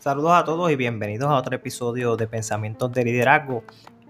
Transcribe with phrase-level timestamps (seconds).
[0.00, 3.62] Saludos a todos y bienvenidos a otro episodio de Pensamientos de Liderazgo.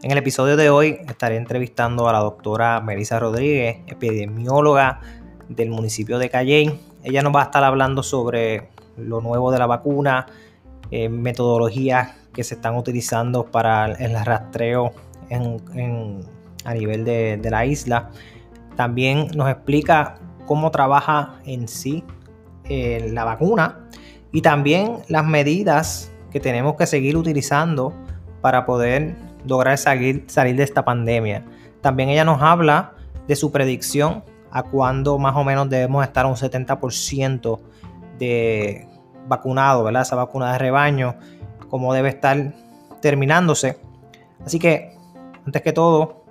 [0.02, 5.02] En el episodio de hoy estaré entrevistando a la doctora Melissa Rodríguez, epidemióloga
[5.50, 6.80] del municipio de Calley.
[7.04, 10.24] Ella nos va a estar hablando sobre lo nuevo de la vacuna,
[10.90, 14.94] eh, metodologías que se están utilizando para el rastreo
[16.64, 18.10] a nivel de, la isla.
[18.80, 20.14] También nos explica
[20.46, 22.02] cómo trabaja en sí
[22.64, 23.90] eh, la vacuna
[24.32, 27.92] y también las medidas que tenemos que seguir utilizando
[28.40, 31.44] para poder lograr salir, salir de esta pandemia.
[31.82, 32.94] También ella nos habla
[33.28, 37.60] de su predicción a cuándo más o menos debemos estar a un 70%
[38.18, 38.88] de
[39.28, 40.00] vacunado, ¿verdad?
[40.00, 41.16] Esa vacuna de rebaño,
[41.68, 42.54] cómo debe estar
[43.02, 43.78] terminándose.
[44.42, 44.96] Así que,
[45.44, 46.24] antes que todo,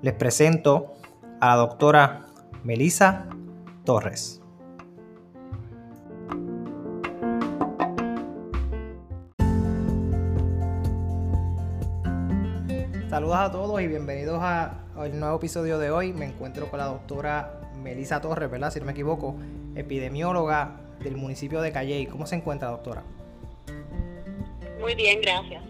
[0.00, 0.94] les presento
[1.40, 2.26] a la doctora
[2.64, 3.26] Melissa
[3.84, 4.42] Torres.
[13.08, 16.12] Saludos a todos y bienvenidos al nuevo episodio de hoy.
[16.12, 18.70] Me encuentro con la doctora Melisa Torres, ¿verdad?
[18.70, 19.34] Si no me equivoco,
[19.74, 22.06] epidemióloga del municipio de Calley.
[22.06, 23.02] ¿Cómo se encuentra, doctora?
[24.80, 25.69] Muy bien, gracias.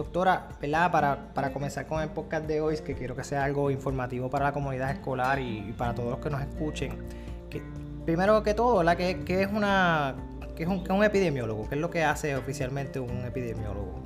[0.00, 0.90] Doctora, ¿verdad?
[1.34, 4.52] Para, comenzar con el podcast de hoy, que quiero que sea algo informativo para la
[4.54, 7.06] comunidad escolar y, para todos los que nos escuchen.
[7.50, 7.62] Que,
[8.06, 8.96] primero que todo, ¿verdad?
[8.96, 10.14] ¿Qué, es, una,
[10.56, 11.68] qué es, un, qué es un epidemiólogo?
[11.68, 14.00] ¿Qué es lo que hace oficialmente un epidemiólogo?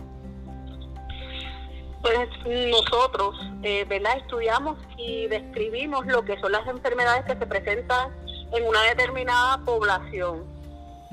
[2.03, 2.29] Pues
[2.73, 4.17] nosotros, eh, ¿verdad?
[4.17, 8.11] Estudiamos y describimos lo que son las enfermedades que se presentan
[8.53, 10.43] en una determinada población.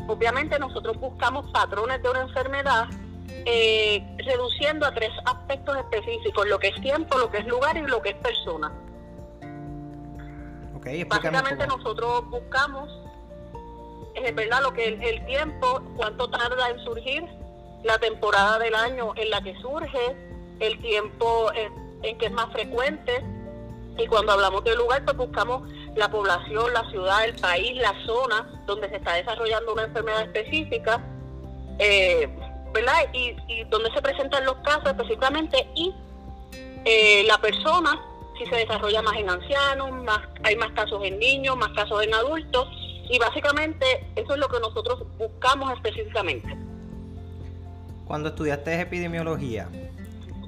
[0.07, 2.85] Obviamente nosotros buscamos patrones de una enfermedad
[3.45, 7.81] eh, reduciendo a tres aspectos específicos, lo que es tiempo, lo que es lugar y
[7.81, 8.71] lo que es persona.
[10.77, 12.89] Okay, Básicamente nosotros buscamos,
[14.15, 17.23] es verdad, lo que el, el tiempo, cuánto tarda en surgir,
[17.83, 20.15] la temporada del año en la que surge,
[20.59, 23.23] el tiempo en, que es más frecuente.
[23.97, 28.63] Y cuando hablamos de lugar, pues buscamos la población, la ciudad, el país, la zona
[28.65, 31.03] donde se está desarrollando una enfermedad específica,
[31.79, 32.29] eh,
[32.73, 32.93] ¿verdad?
[33.13, 33.35] Y,
[33.69, 35.93] donde se presentan los casos específicamente y
[36.85, 37.99] eh, la persona,
[38.37, 42.13] si se desarrolla más en ancianos, más, hay más casos en niños, más casos en
[42.13, 42.67] adultos.
[43.09, 46.57] Y básicamente eso es lo que nosotros buscamos específicamente.
[48.05, 49.69] Cuando estudiaste epidemiología,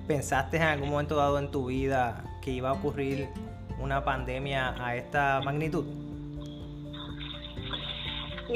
[0.07, 3.29] ¿Pensaste en algún momento dado en tu vida que iba a ocurrir
[3.79, 5.85] una pandemia a esta magnitud?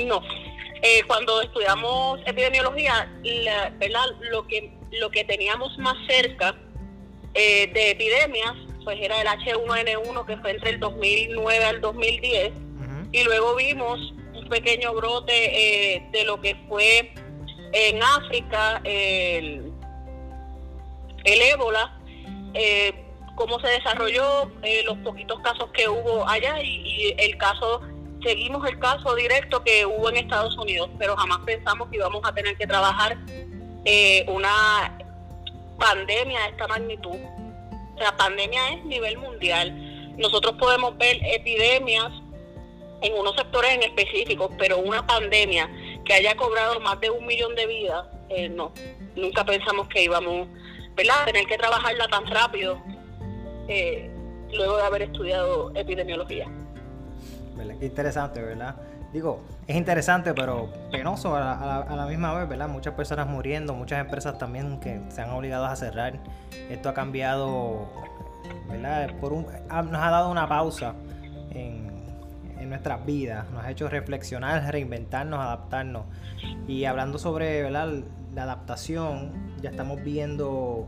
[0.06, 0.22] No.
[0.82, 3.12] Eh, cuando estudiamos epidemiología,
[3.80, 4.06] ¿verdad?
[4.32, 6.56] Lo que lo que teníamos más cerca
[7.34, 12.54] eh, de epidemias, pues era el H1N1 que fue entre el 2009 al 2010
[13.12, 17.14] y luego vimos un pequeño brote eh, de lo que fue
[17.74, 19.74] en África el
[21.28, 22.00] el ébola,
[22.54, 22.94] eh,
[23.36, 27.82] cómo se desarrolló, eh, los poquitos casos que hubo allá y, el caso,
[28.24, 32.34] seguimos el caso directo que hubo en Estados Unidos, pero jamás pensamos que íbamos a
[32.34, 33.18] tener que trabajar
[33.86, 34.98] eh, una
[35.80, 37.18] pandemia de esta magnitud.
[37.98, 40.16] Sea, pandemia es nivel mundial.
[40.18, 42.12] Nosotros podemos ver epidemias
[43.02, 45.70] en unos sectores en específicos, pero una pandemia
[46.06, 48.06] que haya cobrado más de un millón de vidas,
[48.52, 48.72] no,
[49.16, 50.48] nunca pensamos que íbamos
[50.98, 51.26] ¿verdad?
[51.26, 52.82] Tener que trabajarla tan rápido
[53.68, 54.10] eh,
[54.52, 56.48] luego de haber estudiado epidemiología.
[57.58, 57.76] ¿Verdad?
[57.80, 58.76] Qué interesante, ¿verdad?
[59.12, 62.68] Digo, es interesante, pero penoso a la, misma vez, ¿verdad?
[62.68, 66.20] Muchas personas muriendo, muchas empresas también que se han obligado a cerrar.
[66.70, 67.90] Esto ha cambiado,
[68.70, 69.10] ¿verdad?
[69.20, 70.94] Por un, nos ha dado una pausa
[71.52, 71.88] en,
[72.60, 76.04] en nuestras vidas, nos ha hecho reflexionar, reinventarnos, adaptarnos.
[76.68, 78.04] Y hablando sobre ¿verdad?
[78.36, 79.32] la adaptación,
[79.62, 80.88] ya estamos viendo,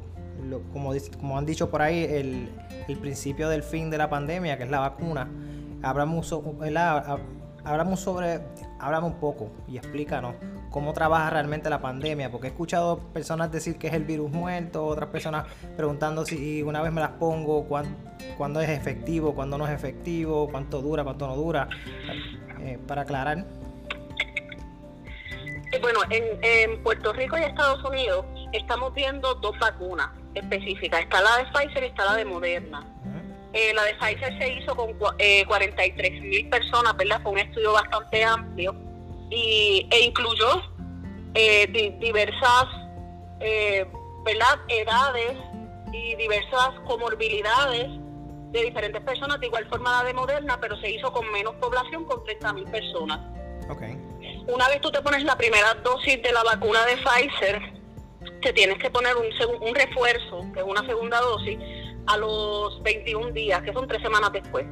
[0.73, 2.49] como, como han dicho por ahí, el,
[3.01, 5.27] principio del fin de la pandemia, que es la vacuna.
[5.81, 8.41] Hablamos, sobre,
[8.79, 10.35] hablamos un poco y explícanos
[10.69, 14.85] cómo trabaja realmente la pandemia, porque he escuchado personas decir que es el virus muerto,
[14.85, 15.45] otras personas
[15.75, 20.81] preguntando si una vez me las pongo, cuándo, es efectivo, cuándo no es efectivo, cuánto
[20.81, 21.67] dura, cuánto no dura,
[22.61, 23.45] eh, para aclarar.
[25.81, 31.01] Bueno, en, Puerto Rico y Estados Unidos estamos viendo dos vacunas específicas.
[31.01, 32.83] Está la de Pfizer y está la de Moderna.
[33.53, 37.19] Eh, la de Pfizer se hizo con eh, 43 mil personas, ¿verdad?
[37.23, 38.75] Fue un estudio bastante amplio
[39.31, 40.61] y, e incluyó
[41.33, 41.67] eh,
[41.99, 42.65] diversas
[43.39, 43.85] eh,
[44.23, 44.59] ¿verdad?
[44.67, 45.37] edades
[45.91, 47.87] y diversas comorbilidades
[48.51, 52.05] de diferentes personas, de igual forma la de Moderna, pero se hizo con menos población,
[52.05, 53.19] con 30.000 personas.
[53.69, 53.97] Okay.
[54.47, 57.61] Una vez tú te pones la primera dosis de la vacuna de Pfizer,
[58.41, 59.27] te tienes que poner un,
[59.61, 61.59] un refuerzo, que es una segunda dosis,
[62.09, 64.65] a los 21 días, que son tres semanas después.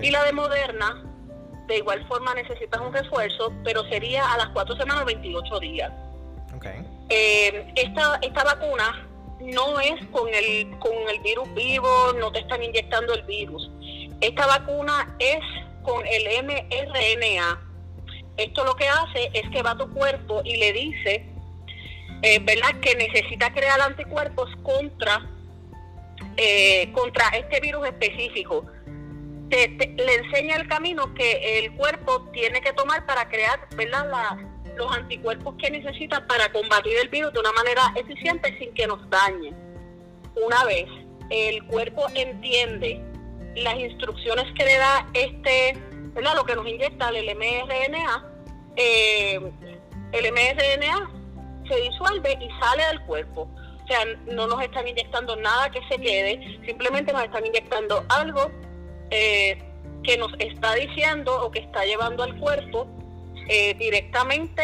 [0.00, 1.02] Y la de Moderna,
[1.66, 5.92] de igual forma necesitas un refuerzo, pero sería a las cuatro semanas 28 días.
[6.56, 6.86] Okay.
[7.08, 9.08] Eh, esta, esta vacuna
[9.40, 13.70] no es con el, con el virus vivo, no te están inyectando el virus.
[14.20, 15.40] Esta vacuna es
[15.82, 17.60] con el mRNA.
[18.36, 21.26] Esto lo que hace es que va a tu cuerpo y le dice,
[22.22, 25.28] eh, ¿verdad?, que necesita crear anticuerpos contra,
[26.36, 28.66] eh, contra este virus específico.
[29.50, 34.38] le enseña el camino que el cuerpo tiene que tomar para crear, ¿verdad?, la,
[34.76, 39.08] los anticuerpos que necesita para combatir el virus de una manera eficiente sin que nos
[39.10, 39.52] dañe.
[40.44, 40.86] Una vez
[41.30, 43.00] el cuerpo entiende
[43.56, 45.78] las instrucciones que le da este,
[46.14, 46.34] ¿verdad?
[46.36, 48.24] lo que nos inyecta el mRNA,
[48.76, 49.40] eh,
[50.12, 51.10] el mRNA
[51.68, 53.48] se disuelve y sale del cuerpo.
[53.84, 58.50] O sea, no nos están inyectando nada que se quede, simplemente nos están inyectando algo
[59.10, 59.62] eh,
[60.02, 62.86] que nos está diciendo o que está llevando al cuerpo
[63.48, 64.62] eh, directamente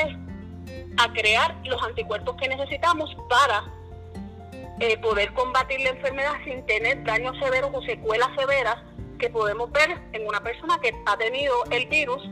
[0.96, 3.64] a crear los anticuerpos que necesitamos para
[4.81, 8.76] eh, poder combatir la enfermedad sin tener daños severos o secuelas severas
[9.19, 12.22] que podemos ver en una persona que ha tenido el virus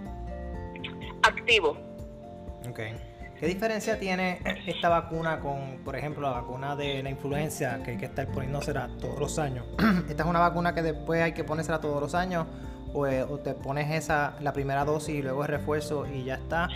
[1.23, 1.77] activo.
[2.71, 3.08] Okay.
[3.39, 7.97] ¿Qué diferencia tiene esta vacuna con, por ejemplo, la vacuna de la influencia que hay
[7.97, 9.65] que estar poniéndosela todos los años?
[10.09, 12.47] ¿Esta es una vacuna que después hay que ponérsela todos los años
[12.93, 16.69] pues, o, te pones esa la primera dosis y luego el refuerzo y ya está.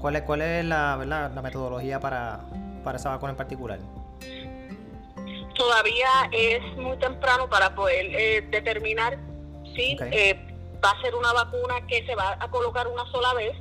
[0.00, 1.32] ¿Cuál es, cuál es la, ¿verdad?
[1.34, 2.40] la metodología para,
[2.82, 3.78] para esa vacuna en particular?
[5.54, 9.18] Todavía es muy temprano para poder eh, determinar
[9.74, 10.34] si eh,
[10.82, 13.52] va a ser una vacuna que se va a colocar una sola vez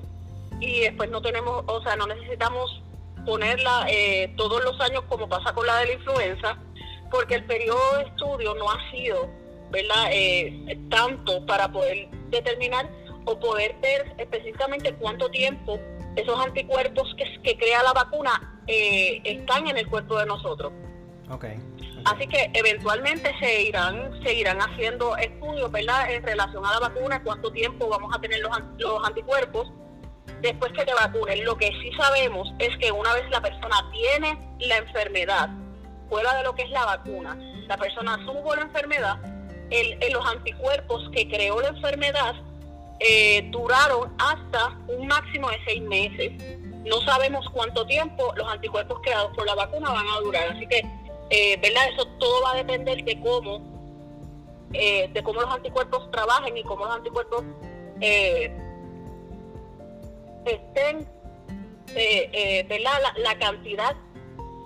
[0.60, 2.84] y después no tenemos, o sea, no necesitamos
[3.26, 6.58] ponerla eh, todos los años como pasa con la de la influenza,
[7.12, 9.30] porque el periodo de estudio no ha sido
[9.72, 10.10] ¿verdad?
[10.12, 12.90] Eh, tanto para poder determinar
[13.26, 15.80] o poder ver específicamente cuánto tiempo
[16.16, 20.74] esos anticuerpos que, que crea la vacuna eh, están en el cuerpo de nosotros.
[21.30, 21.60] Okay,
[22.06, 26.12] Así que eventualmente se irán, se irán haciendo estudios ¿verdad?
[26.12, 29.72] en relación a la vacuna, cuánto tiempo vamos a tener los, los anticuerpos
[30.42, 31.44] después que te vacunen.
[31.46, 35.50] Lo que sí sabemos es que una vez la persona tiene la enfermedad,
[36.10, 37.38] fuera de lo que es la vacuna,
[37.68, 39.18] la persona tuvo la enfermedad,
[39.70, 42.36] el, los anticuerpos que creó la enfermedad
[43.00, 46.32] eh, duraron hasta un máximo de seis meses.
[46.86, 50.50] No sabemos cuánto tiempo los anticuerpos creados por la vacuna van a durar.
[50.50, 50.82] Así que,
[51.30, 51.90] eh, ¿verdad?
[51.94, 53.62] Eso todo va a depender de cómo,
[54.74, 57.44] eh, de cómo los anticuerpos trabajen y cómo los anticuerpos
[60.46, 61.08] estén,
[62.68, 63.00] ¿verdad?
[63.18, 63.96] La, cantidad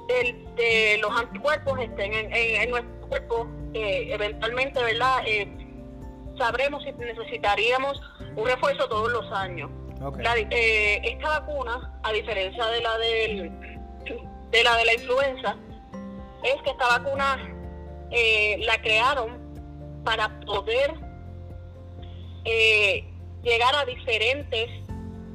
[0.07, 5.23] de, los anticuerpos estén en, en nuestro cuerpo eventualmente, ¿verdad?
[5.25, 5.47] Eh,
[6.37, 7.99] sabremos si necesitaríamos
[8.35, 9.69] un refuerzo todos los años.
[10.51, 13.51] Eh, esta vacuna, a diferencia de la del,
[14.51, 15.55] de la de la influenza,
[16.43, 17.37] es que esta vacuna
[18.11, 19.41] eh, la crearon
[20.03, 20.93] para poder
[23.41, 24.69] llegar a diferentes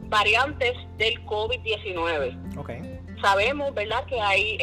[0.09, 2.59] variantes del COVID-19.
[2.59, 3.00] Okay.
[3.23, 4.59] Sabemos, ¿verdad?, que hay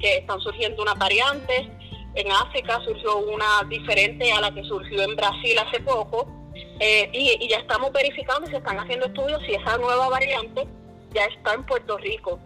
[0.00, 1.68] que están surgiendo unas variantes
[2.14, 6.26] en África surgió una diferente a la que surgió en Brasil hace poco.
[6.80, 10.66] Eh, y, ya estamos verificando y se están haciendo estudios si esa nueva variante
[11.14, 12.38] ya está en Puerto Rico.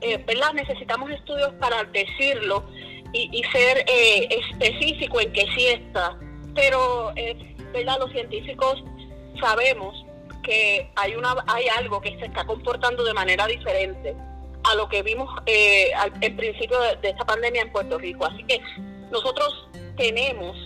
[0.00, 0.52] Eh, ¿Verdad?
[0.54, 2.64] Necesitamos estudios para decirlo
[3.12, 6.18] y, ser eh, específico en que sí está.
[6.54, 7.98] Pero, eh, ¿verdad?
[8.00, 8.82] Los científicos
[9.40, 10.04] sabemos
[10.42, 14.14] que hay, una, hay algo que se está comportando de manera diferente
[14.64, 15.28] a lo que vimos
[15.96, 18.26] al, principio de, de esta pandemia en Puerto Rico.
[18.26, 18.60] Así que
[19.10, 20.56] nosotros tenemos,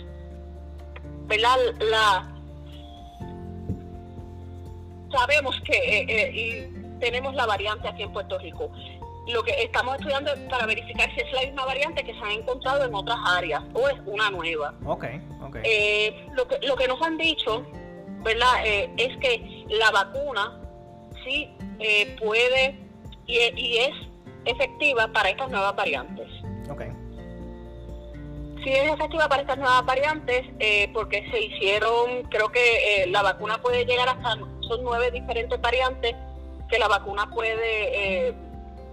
[1.27, 1.57] ¿verdad?
[1.79, 2.37] La,
[5.11, 8.71] sabemos que eh, eh, tenemos la variante aquí en Puerto Rico.
[9.27, 12.31] Lo que estamos estudiando es para verificar si es la misma variante que se ha
[12.31, 14.73] encontrado en otras áreas o es una nueva.
[14.85, 15.05] Ok,
[15.41, 15.57] ok.
[15.63, 17.65] Eh, lo, que, lo que nos han dicho,
[18.23, 18.65] ¿verdad?
[18.65, 20.61] es que la vacuna
[21.23, 21.49] sí
[22.19, 22.79] puede
[23.25, 23.93] y, y, es
[24.45, 26.27] efectiva para estas nuevas variantes.
[26.69, 26.91] Okay
[28.67, 33.21] sí es efectiva para estas nuevas variantes eh, porque se hicieron, creo que eh, la
[33.21, 34.35] vacuna puede llegar hasta,
[34.67, 36.15] son nueve diferentes variantes
[36.69, 38.35] que la vacuna puede, eh,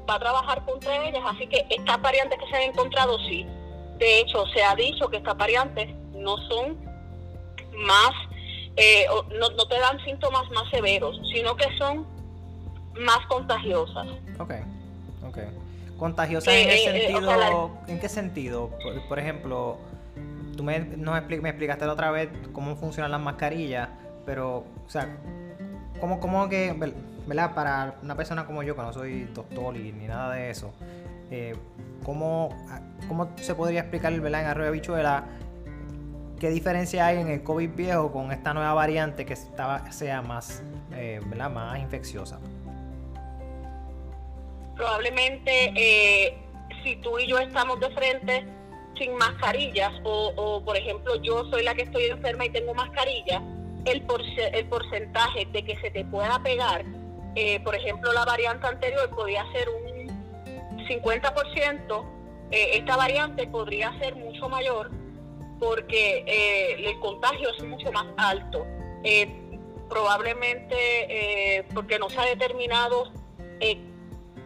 [0.08, 3.44] va a trabajar contra ellas, así que estas variantes que se han encontrado sí.
[3.98, 6.78] De hecho, se ha dicho que estas variantes no son
[7.72, 8.12] más,
[8.76, 9.06] eh,
[9.38, 12.06] no, no te dan síntomas más severos, sino que son
[12.98, 14.06] más contagiosas.
[14.38, 14.52] Ok,
[15.26, 15.38] ok.
[15.98, 18.70] ¿Contagiosas en, el eh, eh, sentido, ¿en qué sentido?
[19.08, 19.78] Por, ejemplo,
[20.56, 23.88] tú me, me explicaste la otra vez cómo funcionan las mascarillas,
[24.26, 25.16] pero, o sea,
[26.00, 26.74] ¿cómo, cómo que,
[27.26, 27.54] ¿verdad?
[27.54, 30.72] Para una persona como yo, que no soy doctor y ni nada de eso,
[31.30, 31.54] eh,
[32.04, 32.50] ¿cómo,
[33.08, 34.42] ¿cómo, se podría explicar ¿verdad?
[34.42, 35.24] en arroyo de bichuela
[36.44, 40.62] qué diferencia hay en el COVID viejo con esta nueva variante que estaba, sea más,
[40.92, 42.38] eh, más infecciosa?
[44.76, 46.36] Probablemente eh,
[46.82, 48.46] si tú y yo estamos de frente
[48.98, 53.40] sin mascarillas o, por ejemplo yo soy la que estoy enferma y tengo mascarilla,
[53.86, 54.04] el,
[54.52, 56.84] el porcentaje de que se te pueda pegar,
[57.36, 62.04] eh, por ejemplo la variante anterior podía ser un 50%,
[62.50, 64.90] eh, esta variante podría ser mucho mayor
[65.58, 68.66] porque eh, el contagio es mucho más alto.
[69.88, 73.12] probablemente porque no se ha determinado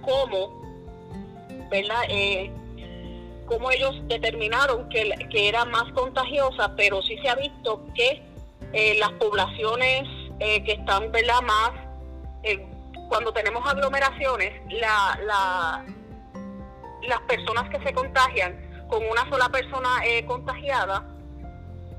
[0.02, 0.60] cómo,
[1.70, 2.02] ¿verdad?
[3.48, 8.22] cómo ellos determinaron que, que era más contagiosa, pero sí se ha visto que
[8.72, 10.04] eh, las poblaciones
[10.38, 11.40] eh, que están ¿verdad?
[11.42, 11.70] más,
[12.42, 12.64] eh,
[13.08, 15.84] cuando tenemos aglomeraciones, la, la,
[17.08, 21.07] las personas que se contagian con una sola persona contagiada,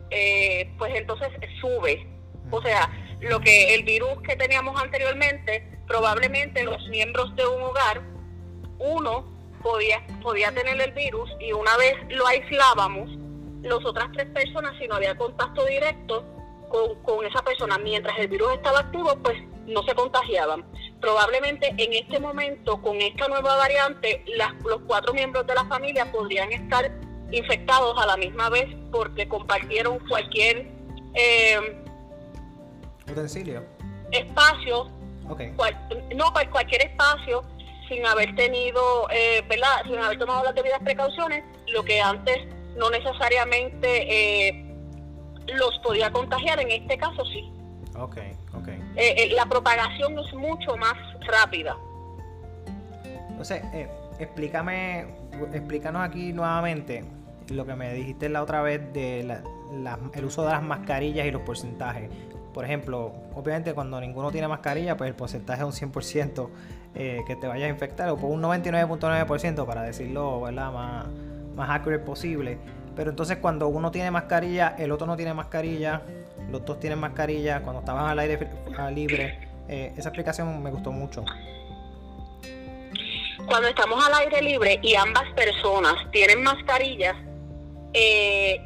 [0.10, 1.30] pues entonces
[1.62, 2.08] sube.
[2.52, 2.90] O sea,
[3.22, 8.02] lo que el virus que teníamos anteriormente, probablemente los miembros de un hogar,
[8.80, 9.26] uno
[9.62, 13.10] podía, podía tener el virus y una vez lo aislábamos,
[13.62, 16.26] las otras tres personas, si no había contacto directo,
[16.70, 20.66] con, esa persona mientras el virus estaba activo, pues no se contagiaban.
[21.02, 24.24] Probablemente en este momento, con esta nueva variante,
[24.66, 26.92] los cuatro miembros de la familia podrían estar
[27.32, 30.68] infectados a la misma vez porque compartieron cualquier
[31.14, 31.84] eh,
[33.10, 33.64] utensilio,
[34.12, 34.90] espacio,
[36.16, 37.44] no cualquier espacio
[37.88, 39.84] sin haber tenido, eh, ¿verdad?
[39.84, 42.38] Sin haber tomado las debidas precauciones, lo que antes
[42.76, 44.66] no necesariamente eh,
[45.54, 47.52] los podía contagiar, en este caso sí.
[47.98, 48.18] Ok,
[48.96, 50.94] Eh, eh, la propagación es mucho más
[51.26, 51.78] rápida.
[53.30, 53.88] Entonces, eh,
[54.20, 55.06] explícame,
[55.54, 57.06] explícanos aquí nuevamente
[57.50, 59.22] lo que me dijiste la otra vez de
[60.14, 62.10] el uso de las mascarillas y los porcentajes.
[62.54, 66.50] Por ejemplo, obviamente cuando ninguno tiene mascarilla, pues el porcentaje es un 100%
[66.94, 70.72] que te vaya a infectar, o por un 99.9% para decirlo ¿verdad?
[70.72, 71.06] Más,
[71.56, 72.58] más accurate posible.
[72.96, 76.02] Pero entonces cuando uno tiene mascarilla, el otro no tiene mascarilla,
[76.52, 78.38] los dos tienen mascarilla, cuando estaban al aire
[78.90, 81.26] libre, eh, esa explicación me gustó mucho.
[83.46, 87.16] Cuando estamos al aire libre y ambas personas tienen mascarillas,
[87.94, 88.62] eh,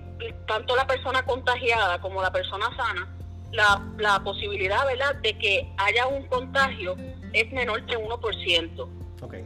[0.47, 3.07] tanto la persona contagiada como la persona sana,
[3.51, 5.15] la, la posibilidad ¿verdad?
[5.15, 6.95] de que haya un contagio
[7.33, 8.87] es menor que 1%.
[9.21, 9.45] Okay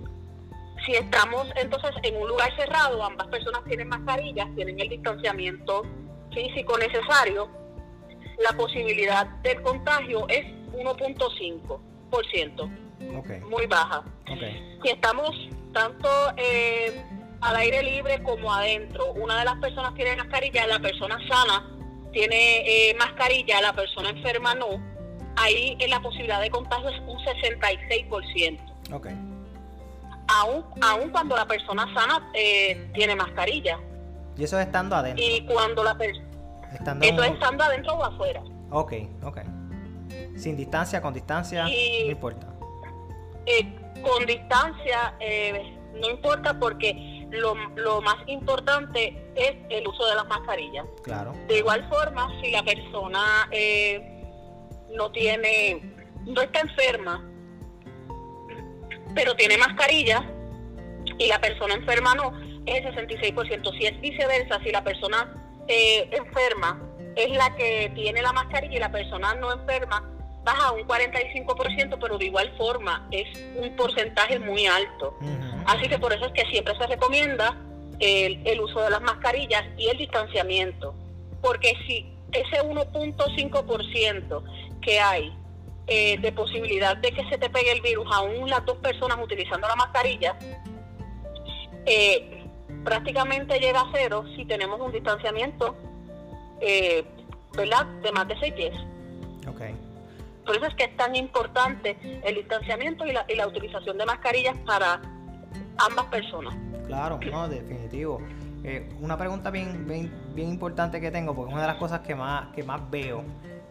[0.88, 5.84] si estamos entonces en un lugar cerrado, ambas personas tienen mascarillas, tienen el distanciamiento
[6.34, 7.50] físico necesario,
[8.42, 10.46] la posibilidad del contagio es
[10.78, 13.40] 1.5%, okay.
[13.42, 14.04] muy baja.
[14.84, 15.32] Si estamos
[15.74, 16.08] tanto
[16.38, 17.04] eh,
[17.42, 21.70] al aire libre como adentro, una de las personas tiene mascarilla, la persona sana
[22.12, 24.82] tiene eh, mascarilla, la persona enferma no,
[25.36, 28.94] ahí en la posibilidad de contagio es un 66%.
[28.94, 29.14] Okay
[30.28, 33.80] aún, aún cuando la persona sana eh, tiene mascarilla.
[34.38, 35.24] Y eso es estando adentro.
[35.24, 36.28] Y cuando la persona...
[37.02, 38.44] Eso es estando adentro o afuera.
[38.70, 38.94] Ok,
[39.24, 39.40] ok.
[40.38, 42.48] Sin distancia, con distancia, no importa.
[43.46, 50.16] Eh, con distancia eh, no importa porque lo, lo, más importante es el uso de
[50.16, 50.86] las mascarillas.
[51.04, 51.34] Claro.
[51.48, 53.50] De igual forma, si la persona
[54.96, 55.82] no tiene,
[56.26, 57.24] no está enferma,
[59.16, 60.24] pero tiene mascarilla
[61.18, 62.32] y la persona enferma no,
[62.66, 63.78] es el 66%.
[63.78, 65.34] Si es viceversa, si la persona
[65.68, 66.82] eh, enferma
[67.16, 70.04] es la que tiene la mascarilla y la persona no enferma,
[70.48, 73.28] baja un 45%, pero de igual forma es
[73.58, 75.18] un porcentaje muy alto.
[75.66, 77.58] Así que por eso es que siempre se recomienda
[78.00, 80.96] el, el uso de las mascarillas y el distanciamiento.
[81.42, 85.34] Porque si ese 1.5% que hay
[85.88, 89.68] eh, de posibilidad de que se te pegue el virus, aún las dos personas utilizando
[89.68, 90.38] la mascarilla,
[91.86, 92.46] eh,
[92.86, 95.76] prácticamente llega a cero si tenemos un distanciamiento,
[96.62, 97.04] eh,
[97.54, 98.74] ¿verdad?, de más de seis pies.
[99.46, 99.76] Okay.
[100.48, 104.06] Por eso es que es tan importante el distanciamiento y la, y la utilización de
[104.06, 105.02] mascarillas para
[105.78, 106.56] ambas personas.
[106.88, 108.22] Claro, no, definitivo.
[108.64, 112.16] Eh, una pregunta bien, bien, importante que tengo, porque es una de las cosas que
[112.16, 113.24] más, que más veo.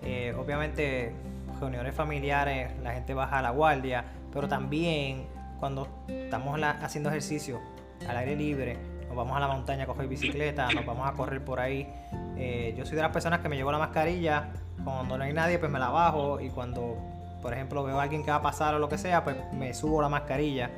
[0.03, 1.15] Eh, obviamente,
[1.59, 5.27] reuniones familiares, la gente baja a la guardia, pero también
[5.59, 7.61] cuando estamos haciendo ejercicio
[8.07, 8.79] al aire libre,
[9.09, 11.89] nos vamos a la montaña a coger bicicleta, nos vamos a correr por ahí.
[12.37, 14.51] Eh, yo soy de las personas que me llevo la mascarilla,
[14.95, 16.97] cuando no hay nadie, pues me la bajo y cuando,
[17.43, 19.75] por ejemplo, veo a alguien que va a pasar o lo que sea, pues me
[19.75, 20.71] subo la mascarilla.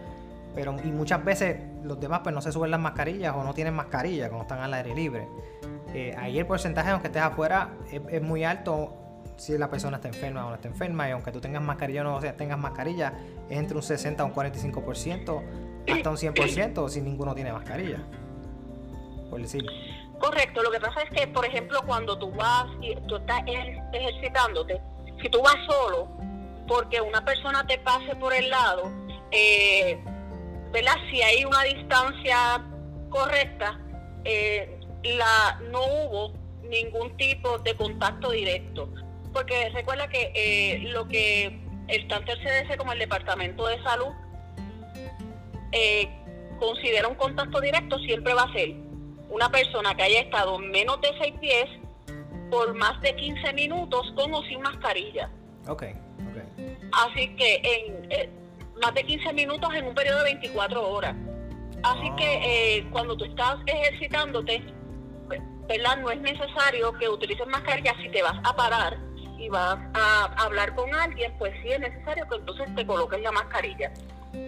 [0.55, 3.75] Pero, y muchas veces los demás pues no se suben las mascarillas o no tienen
[3.75, 5.29] mascarilla cuando están al aire libre.
[5.95, 8.95] Eh, ahí el porcentaje, aunque estés afuera, es, muy alto
[9.37, 11.09] si la persona está enferma o no está enferma.
[11.09, 13.13] Y aunque tú tengas mascarilla o no tengas mascarilla,
[13.49, 15.43] es entre un 60 a un 45%,
[15.93, 17.99] hasta un 100% si ninguno tiene mascarilla.
[19.31, 19.65] Por decir.
[20.19, 23.43] Correcto, lo que pasa es que, por ejemplo, cuando tú vas y tú estás
[23.93, 24.81] ejercitándote,
[25.23, 26.09] si tú vas solo,
[26.67, 28.91] porque una persona te pase por el lado,
[29.31, 29.99] eh,
[30.73, 30.97] ¿verdad?
[31.11, 32.65] Si hay una distancia
[33.11, 33.79] correcta,
[34.25, 36.33] eh, la, no hubo
[36.69, 38.89] ningún tipo de contacto directo.
[39.33, 44.13] Porque recuerda que eh, lo que el tanto el CDC como el Departamento de Salud
[45.73, 46.09] eh,
[46.59, 48.75] considera un contacto directo siempre va a ser
[49.31, 51.67] una persona que haya estado menos de 6 pies
[52.51, 55.31] por más de 15 minutos con o sin mascarilla.
[55.67, 55.85] Ok,
[56.93, 58.31] Así que en,
[58.83, 61.15] más de 15 minutos en un periodo de 24 horas.
[61.83, 62.41] Así que ah.
[62.45, 64.63] eh, cuando tú estás ejercitándote,
[65.69, 65.99] ¿verdad?
[65.99, 68.99] No es necesario que utilices mascarilla si te vas a parar
[69.39, 73.33] y vas a hablar con alguien, pues sí es necesario que entonces te coloques la
[73.33, 73.93] mascarilla.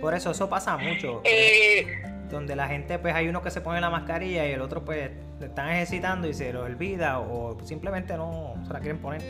[0.01, 1.21] Por eso eso pasa mucho.
[1.25, 4.85] Eh, donde la gente, pues hay uno que se pone la mascarilla y el otro
[4.85, 5.11] pues
[5.41, 9.23] están ejercitando y se lo olvida o simplemente no se la quieren poner.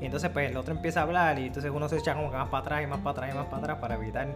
[0.00, 2.36] Y entonces pues el otro empieza a hablar y entonces uno se echa como que
[2.36, 4.28] más para atrás y más para atrás y más para atrás para evitar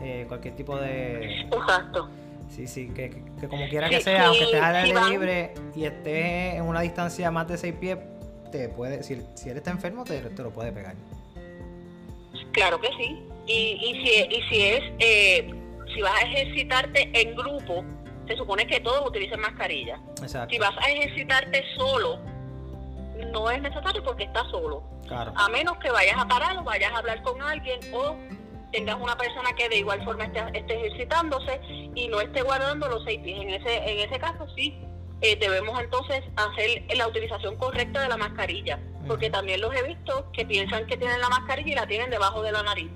[0.00, 1.42] eh, cualquier tipo de...
[1.42, 2.08] Exacto.
[2.50, 3.10] Sí, sí, que,
[3.48, 7.46] como quiera que sea, aunque estés al aire libre y estés en una distancia más
[7.46, 7.98] de 6 pies,
[8.50, 10.94] te puede, si, si él está enfermo, te, te, lo puede pegar.
[12.52, 13.22] Claro que sí.
[13.46, 15.54] Y, y, si, y si es, eh,
[15.98, 17.84] si vas a ejercitarte en grupo,
[18.28, 19.98] se supone que todos utilicen mascarilla.
[20.22, 20.54] Exacto.
[20.54, 22.20] Si vas a ejercitarte solo,
[23.32, 24.84] no es necesario porque estás solo.
[25.10, 28.14] A menos que vayas a parar o vayas a hablar con alguien o
[28.70, 30.40] tengas una persona que de igual forma esté,
[30.72, 31.60] ejercitándose
[31.96, 33.40] y no esté guardando los seis pies.
[33.40, 34.78] En ese, en ese caso sí,
[35.20, 40.30] eh, debemos entonces hacer la utilización correcta de la mascarilla, porque también los he visto
[40.32, 42.90] que piensan que tienen la mascarilla y la tienen debajo de la nariz.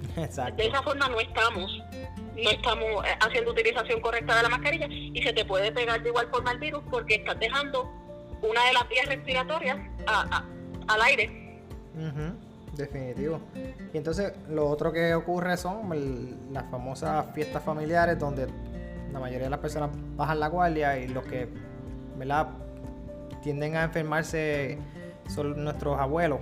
[0.56, 1.82] De esa forma no estamos,
[2.36, 6.10] no estamos eh, haciendo utilización correcta de la mascarilla y se te puede pegar de
[6.10, 7.90] igual forma el virus porque estás dejando
[8.42, 11.60] una de las vías respiratorias al aire.
[12.72, 13.40] Definitivo.
[13.92, 18.46] Y entonces lo otro que ocurre son las famosas fiestas familiares donde
[19.12, 21.48] la mayoría de las personas bajan la guardia y los que
[22.16, 22.48] ¿verdad?
[23.42, 24.78] tienden a enfermarse
[25.28, 26.40] son nuestros abuelos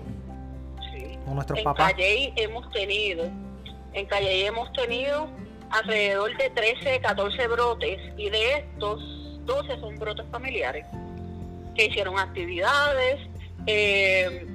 [1.27, 1.90] o nuestros papás.
[1.90, 3.25] En Calle hemos tenido,
[3.93, 5.29] en Calle hemos tenido
[5.71, 9.01] alrededor de 13, 14 brotes y de estos
[9.45, 10.85] 12 son brotes familiares
[11.75, 13.21] que hicieron actividades,
[13.66, 14.47] eh,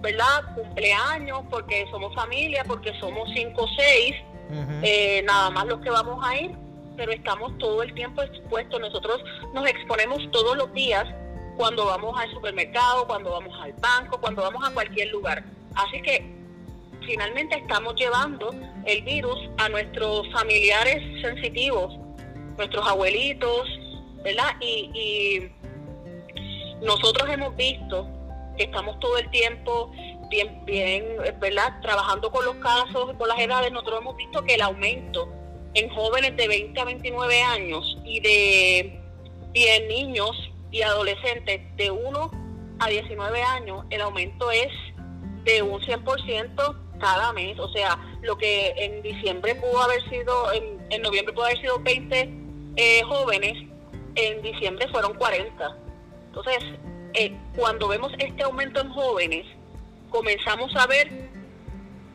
[0.00, 0.54] ¿verdad?
[0.54, 4.14] Cumpleaños, porque somos familia, porque somos cinco o seis,
[4.82, 6.52] eh, nada más los que vamos a ir,
[6.96, 8.80] pero estamos todo el tiempo expuestos.
[8.80, 11.06] Nosotros nos exponemos todos los días
[11.56, 15.44] cuando vamos al supermercado, cuando vamos al banco, cuando vamos a cualquier lugar.
[15.74, 16.34] Así que
[17.06, 18.50] finalmente estamos llevando
[18.86, 21.96] el virus a nuestros familiares sensitivos,
[22.56, 23.68] nuestros abuelitos,
[24.22, 24.56] ¿verdad?
[24.60, 25.50] y
[26.82, 28.08] nosotros hemos visto
[28.56, 29.90] que estamos todo el tiempo
[30.30, 31.04] bien, bien,
[31.40, 31.80] ¿verdad?
[31.82, 35.28] Trabajando con los casos, con las edades, nosotros hemos visto que el aumento
[35.74, 39.00] en jóvenes de 20 a 29 años y de
[39.54, 42.30] en niños y adolescentes de 1
[42.80, 44.72] a 19 años, el aumento es
[45.44, 47.56] de un 100% cada mes.
[47.60, 52.28] O sea, lo que en diciembre pudo haber sido, en, noviembre pudo haber sido 20
[52.74, 53.52] eh, jóvenes,
[54.16, 55.76] en diciembre fueron 40.
[56.26, 56.58] Entonces,
[57.12, 59.46] eh, cuando vemos este aumento en jóvenes,
[60.10, 61.08] comenzamos a ver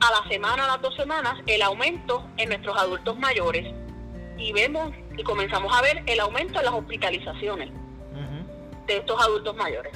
[0.01, 3.73] a la semana, a las dos semanas, el aumento en nuestros adultos mayores.
[4.37, 7.71] Y vemos y comenzamos a ver el aumento en las hospitalizaciones
[8.93, 9.93] de estos adultos mayores.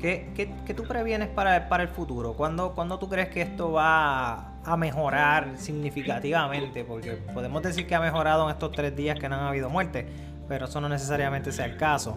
[0.00, 0.32] ¿Qué,
[0.64, 2.34] qué, tú previenes para, para el futuro?
[2.34, 6.84] ¿Cuándo, ¿Cuándo tú crees que esto va a mejorar significativamente?
[6.84, 10.06] Porque podemos decir que ha mejorado en estos tres días que no han habido muertes,
[10.46, 12.16] pero eso no necesariamente sea el caso.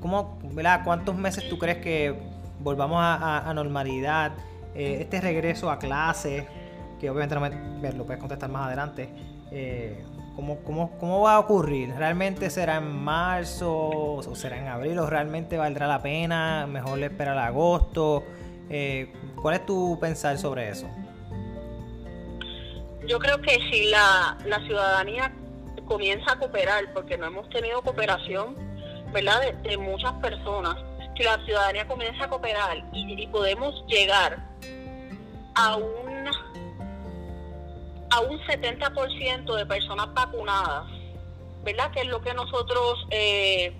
[0.00, 0.38] ¿Cómo,
[0.84, 2.14] ¿Cuántos meses tú crees que
[2.60, 4.32] volvamos a, normalidad?
[4.74, 6.46] Eh, este regreso a clase,
[7.00, 9.08] que obviamente no me, lo puedes contestar más adelante.
[9.50, 10.04] Eh,
[10.36, 11.94] ¿Cómo, cómo, cómo va a ocurrir?
[11.94, 16.66] ¿Realmente será en marzo o será en abril o realmente valdrá la pena?
[16.66, 18.24] ¿Mejor le esperar a agosto?
[18.70, 20.88] Eh, ¿Cuál es tu pensar sobre eso?
[23.06, 25.32] Yo creo que si la, la ciudadanía
[25.86, 28.56] comienza a cooperar, porque no hemos tenido cooperación,
[29.12, 30.76] ¿verdad?, de, muchas personas,
[31.16, 34.38] si la ciudadanía comienza a cooperar y, podemos llegar
[35.54, 36.28] a un
[38.12, 40.84] a un 70% de personas vacunadas,
[41.64, 41.90] ¿verdad?
[41.92, 43.72] Que es lo que nosotros eh,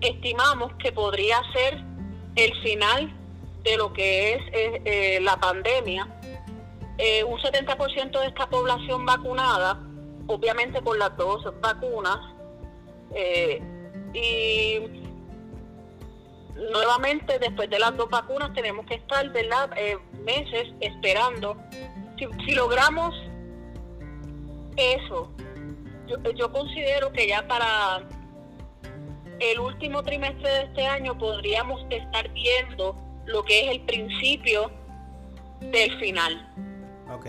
[0.00, 1.80] estimamos que podría ser
[2.34, 3.12] el final
[3.62, 6.08] de lo que es eh, eh, la pandemia.
[7.28, 9.80] un 70% de esta población vacunada,
[10.26, 12.18] obviamente con las dos vacunas,
[14.12, 14.80] y
[16.72, 19.70] nuevamente después de las dos vacunas tenemos que estar, ¿verdad?
[20.24, 21.56] meses esperando
[22.18, 23.14] si, logramos
[24.76, 25.30] eso,
[26.34, 28.02] yo, considero que ya para
[29.40, 34.70] el último trimestre de este año podríamos estar viendo lo que es el principio
[35.60, 36.52] del final.
[37.12, 37.26] Ok.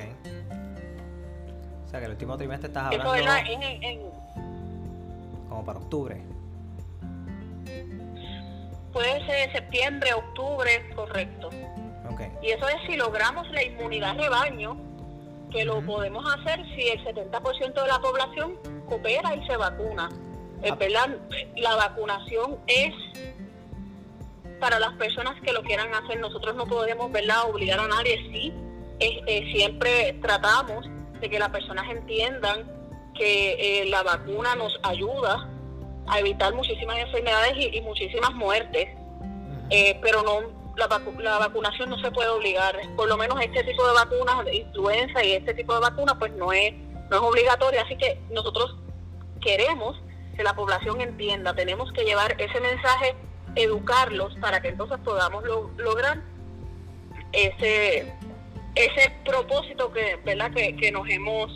[1.86, 3.14] O sea que el último trimestre estás hablando...
[3.16, 4.18] Eso
[5.48, 6.22] como para octubre.
[8.92, 11.50] Puede ser septiembre, octubre, correcto.
[12.42, 14.78] Y eso es si logramos la inmunidad rebaño,
[15.52, 18.56] que lo podemos hacer si el 70% de la población
[18.88, 20.10] coopera y se vacuna.
[20.62, 20.76] Es ah.
[20.76, 21.10] verdad,
[21.56, 22.94] la vacunación es
[24.60, 26.20] para las personas que lo quieran hacer.
[26.20, 27.50] Nosotros no podemos ¿verdad?
[27.50, 28.18] obligar a nadie.
[28.32, 28.54] Sí,
[29.00, 30.86] eh, siempre tratamos
[31.20, 32.66] de que las personas entiendan
[33.16, 35.50] que eh, la vacuna nos ayuda
[36.08, 38.88] a evitar muchísimas enfermedades y, muchísimas muertes,
[39.70, 42.80] eh, pero no la, vacunación no se puede obligar.
[42.96, 46.32] Por lo menos este tipo de vacunas, de influenza y este tipo de vacunas, pues
[46.34, 46.74] no es,
[47.10, 47.82] no es obligatoria.
[47.82, 48.76] Así que nosotros
[49.42, 50.00] queremos
[50.36, 53.16] que la población entienda, tenemos que llevar ese mensaje,
[53.56, 55.44] educarlos para que entonces podamos
[55.78, 56.22] lograr
[57.34, 58.14] ese
[58.76, 61.52] ese propósito que verdad que, que nos hemos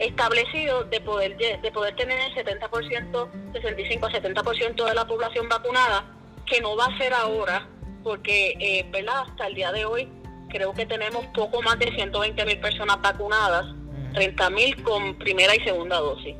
[0.00, 6.04] establecido de poder de poder tener el 70%, 65 a 70% de la población vacunada,
[6.44, 7.68] que no va a ser ahora,
[8.02, 9.24] porque, eh, ¿verdad?
[9.28, 10.08] Hasta el día de hoy
[10.48, 13.66] creo que tenemos poco más de 120 mil personas vacunadas,
[14.14, 16.36] 30 mil con primera y segunda dosis.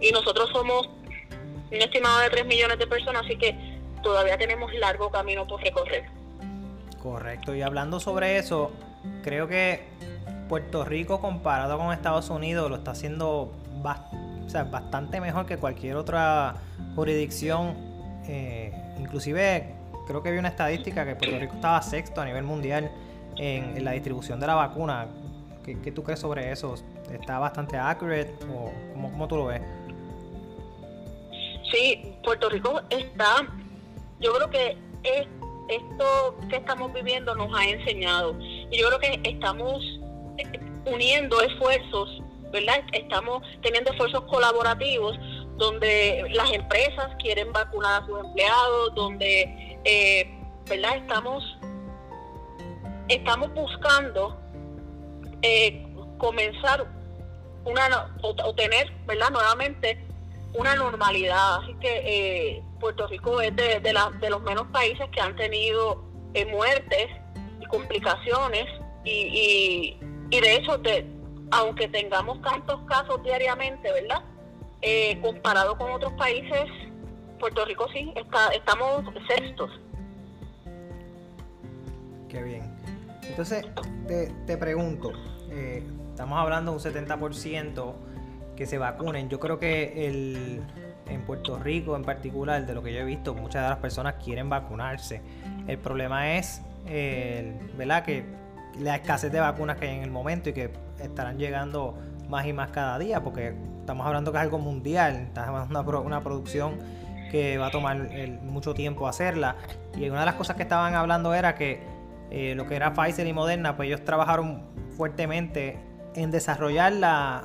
[0.00, 0.88] Y nosotros somos
[1.70, 3.54] un estimado de 3 millones de personas, así que
[4.02, 6.04] todavía tenemos largo camino por recorrer.
[7.02, 8.72] Correcto, y hablando sobre eso,
[9.22, 9.84] creo que
[10.48, 16.56] Puerto Rico comparado con Estados Unidos lo está haciendo bastante mejor que cualquier otra
[16.96, 17.74] jurisdicción,
[18.26, 19.79] eh, inclusive
[20.10, 22.90] creo que vi una estadística que Puerto Rico estaba sexto a nivel mundial
[23.36, 25.08] en, la distribución de la vacuna.
[25.64, 26.74] ¿Qué, tú crees sobre eso?
[27.12, 29.62] ¿Está bastante accurate o cómo, tú lo ves?
[31.70, 33.46] Sí, Puerto Rico está,
[34.18, 35.28] yo creo que es,
[35.68, 39.80] esto que estamos viviendo nos ha enseñado y yo creo que estamos
[40.38, 40.60] eh,
[40.92, 42.20] uniendo esfuerzos,
[42.50, 42.80] ¿verdad?
[42.92, 45.16] Estamos teniendo esfuerzos colaborativos
[45.56, 50.96] donde las empresas quieren vacunar a sus empleados, donde eh, ¿verdad?
[50.96, 51.58] Estamos,
[53.08, 54.38] estamos buscando
[55.42, 55.86] eh,
[56.18, 56.86] comenzar
[57.64, 59.30] una o, tener, ¿verdad?
[59.30, 59.98] Nuevamente
[60.54, 61.56] una normalidad.
[61.62, 66.46] Así que eh, Puerto Rico es de, de, los menos países que han tenido eh,
[66.46, 67.08] muertes
[67.60, 68.66] y complicaciones
[69.04, 69.98] y,
[70.30, 70.80] y, de hecho,
[71.50, 74.22] aunque tengamos tantos casos diariamente, ¿verdad?
[75.20, 76.64] comparado con otros países,
[77.40, 79.70] Puerto Rico sí, está, estamos sextos.
[82.28, 82.62] Qué bien.
[83.28, 83.66] Entonces,
[84.46, 85.12] te, pregunto,
[85.50, 87.94] eh, estamos hablando de un 70%
[88.54, 89.28] que se vacunen.
[89.28, 90.62] Yo creo que el,
[91.08, 94.14] en Puerto Rico en particular, de lo que yo he visto, muchas de las personas
[94.22, 95.22] quieren vacunarse.
[95.66, 96.62] El problema es,
[97.76, 98.04] ¿verdad?
[98.04, 98.24] Que
[98.78, 101.96] la escasez de vacunas que hay en el momento y que estarán llegando
[102.28, 106.06] más y más cada día, porque estamos hablando que es algo mundial, estamos hablando de
[106.06, 106.78] una producción
[107.30, 108.10] que va a tomar
[108.42, 109.56] mucho tiempo hacerla.
[109.96, 111.80] Y una de las cosas que estaban hablando era que
[112.30, 114.62] eh, lo que era Pfizer y Moderna, pues ellos trabajaron
[114.96, 115.78] fuertemente
[116.14, 117.42] en desarrollar la,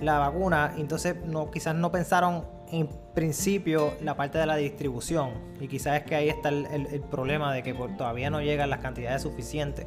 [0.00, 5.68] la vacuna, entonces no, quizás no pensaron en principio la parte de la distribución y
[5.68, 9.22] quizás es que ahí está el, el problema de que todavía no llegan las cantidades
[9.22, 9.86] suficientes.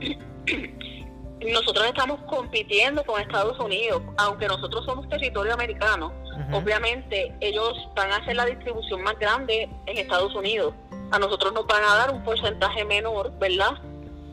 [1.40, 6.12] Nosotros estamos compitiendo con Estados Unidos, aunque nosotros somos territorio americano,
[6.52, 10.74] obviamente ellos van a hacer la distribución más grande en Estados Unidos.
[11.10, 13.72] A nosotros nos van a dar un porcentaje menor, ¿verdad?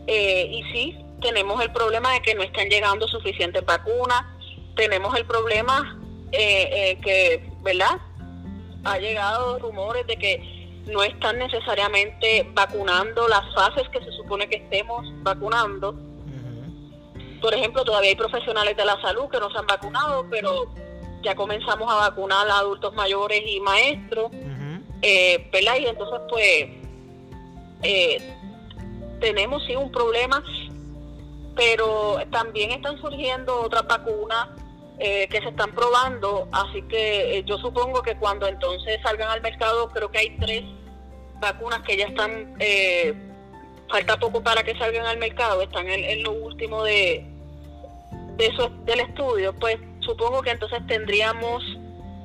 [0.07, 4.23] Eh, y sí, tenemos el problema de que no están llegando suficientes vacunas,
[4.75, 5.99] tenemos el problema
[6.31, 7.97] eh, eh, que, ¿verdad?
[8.85, 14.57] Ha llegado rumores de que no están necesariamente vacunando las fases que se supone que
[14.57, 15.95] estemos vacunando.
[17.43, 20.73] Por ejemplo, todavía hay profesionales de la salud que no se han vacunado, pero
[21.21, 24.31] ya comenzamos a vacunar a adultos mayores y maestros,
[25.01, 25.75] eh, ¿verdad?
[25.77, 26.69] Y entonces, pues,
[27.81, 28.33] eh,
[29.19, 30.41] tenemos sí un problema,
[31.53, 34.47] pero también están surgiendo otras vacunas
[34.99, 39.41] eh, que se están probando, así que eh, yo supongo que cuando entonces salgan al
[39.41, 40.63] mercado, creo que hay tres
[41.41, 43.13] vacunas que ya están, eh,
[43.89, 47.32] falta poco para que salgan al mercado, están en, lo último de,
[48.37, 51.63] de eso, del estudio, pues supongo que entonces tendríamos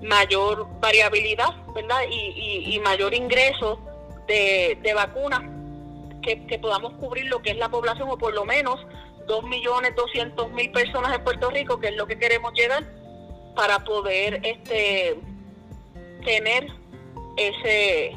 [0.02, 2.00] mayor variabilidad, ¿verdad?
[2.10, 3.80] Y, y, mayor ingreso
[4.26, 5.42] de, de vacunas
[6.22, 8.78] que, que podamos cubrir lo que es la población o por lo menos
[9.26, 12.84] 2.200.000 personas en Puerto Rico, que es lo que queremos llegar,
[13.54, 15.18] para poder este
[16.24, 16.68] tener
[17.36, 18.12] ese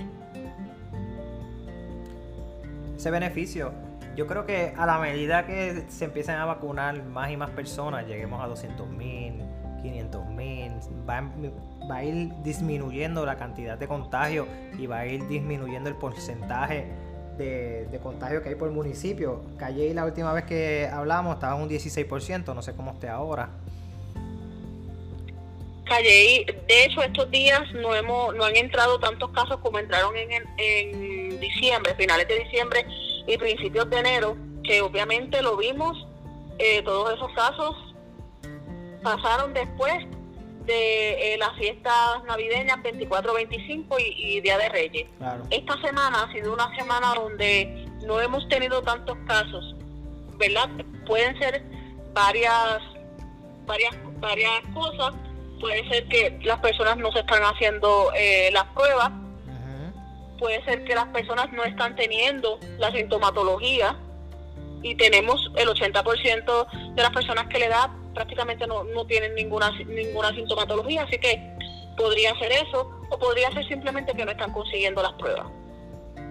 [2.95, 3.73] ese beneficio.
[4.21, 8.05] Yo creo que a la medida que se empiecen a vacunar más y más personas,
[8.05, 11.23] lleguemos a 200.000, 500.000, va,
[11.89, 14.45] va a ir disminuyendo la cantidad de contagios
[14.77, 16.85] y va a ir disminuyendo el porcentaje
[17.35, 19.41] de, contagio que hay por municipio.
[19.57, 23.49] Calle la última vez que hablamos estaba en un 16%, no sé cómo esté ahora.
[25.85, 30.29] Calle, de hecho estos días no hemos no han entrado tantos casos como entraron en,
[30.59, 32.85] en diciembre, finales de diciembre
[33.27, 36.07] y principios de enero, que obviamente lo vimos,
[36.59, 37.75] eh, todos esos casos
[39.01, 40.05] pasaron después
[40.65, 45.07] de eh, las fiestas navideñas 24-25 y, Día de Reyes.
[45.49, 49.75] Esta semana ha sido una semana donde no hemos tenido tantos casos,
[50.37, 50.69] ¿verdad?
[51.07, 51.63] Pueden ser
[52.13, 52.79] varias,
[53.65, 55.13] varias, varias cosas.
[55.59, 59.11] Puede ser que las personas no se están haciendo eh, las pruebas.
[60.41, 63.95] Puede ser que las personas no están teniendo la sintomatología
[64.81, 69.69] y tenemos el 80% de las personas que le da prácticamente no, no tienen ninguna,
[69.85, 71.55] ninguna sintomatología, así que
[71.95, 75.45] podría ser eso o podría ser simplemente que no están consiguiendo las pruebas.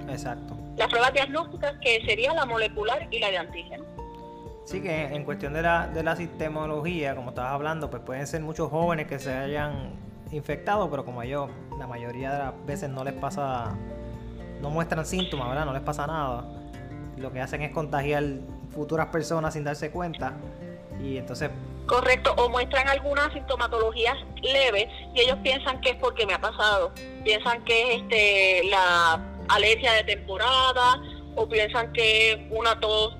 [0.08, 0.56] Exacto.
[0.76, 3.84] Las pruebas diagnósticas que sería la molecular y la de antígeno.
[4.64, 8.40] Sí, que en cuestión de la, de la sistemología, como estabas hablando, pues pueden ser
[8.40, 13.04] muchos jóvenes que se hayan infectado, pero como yo, la mayoría de las veces no
[13.04, 13.76] les pasa,
[14.60, 15.64] no muestran síntomas, ¿verdad?
[15.64, 16.44] No les pasa nada.
[17.16, 18.24] Lo que hacen es contagiar
[18.72, 20.34] futuras personas sin darse cuenta.
[21.02, 21.50] Y entonces
[21.90, 26.92] Correcto, o muestran algunas sintomatologías leves y ellos piensan que es porque me ha pasado.
[27.24, 31.02] Piensan que es este, la alergia de temporada
[31.34, 33.16] o piensan que es una tos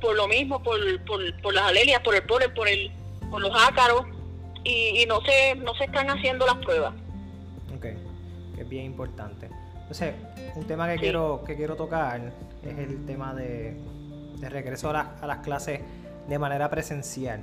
[0.00, 2.90] por lo mismo, por, por, las alergias, por el polen, por, el,
[3.30, 4.06] por los ácaros
[4.64, 6.94] y, no, se, no se están haciendo las pruebas.
[7.76, 7.86] Ok,
[8.58, 9.48] es bien importante.
[9.82, 10.14] Entonces,
[10.56, 13.76] un tema que, quiero, que quiero tocar es el tema de,
[14.38, 15.80] de regreso a, a las clases
[16.28, 17.42] de manera presencial.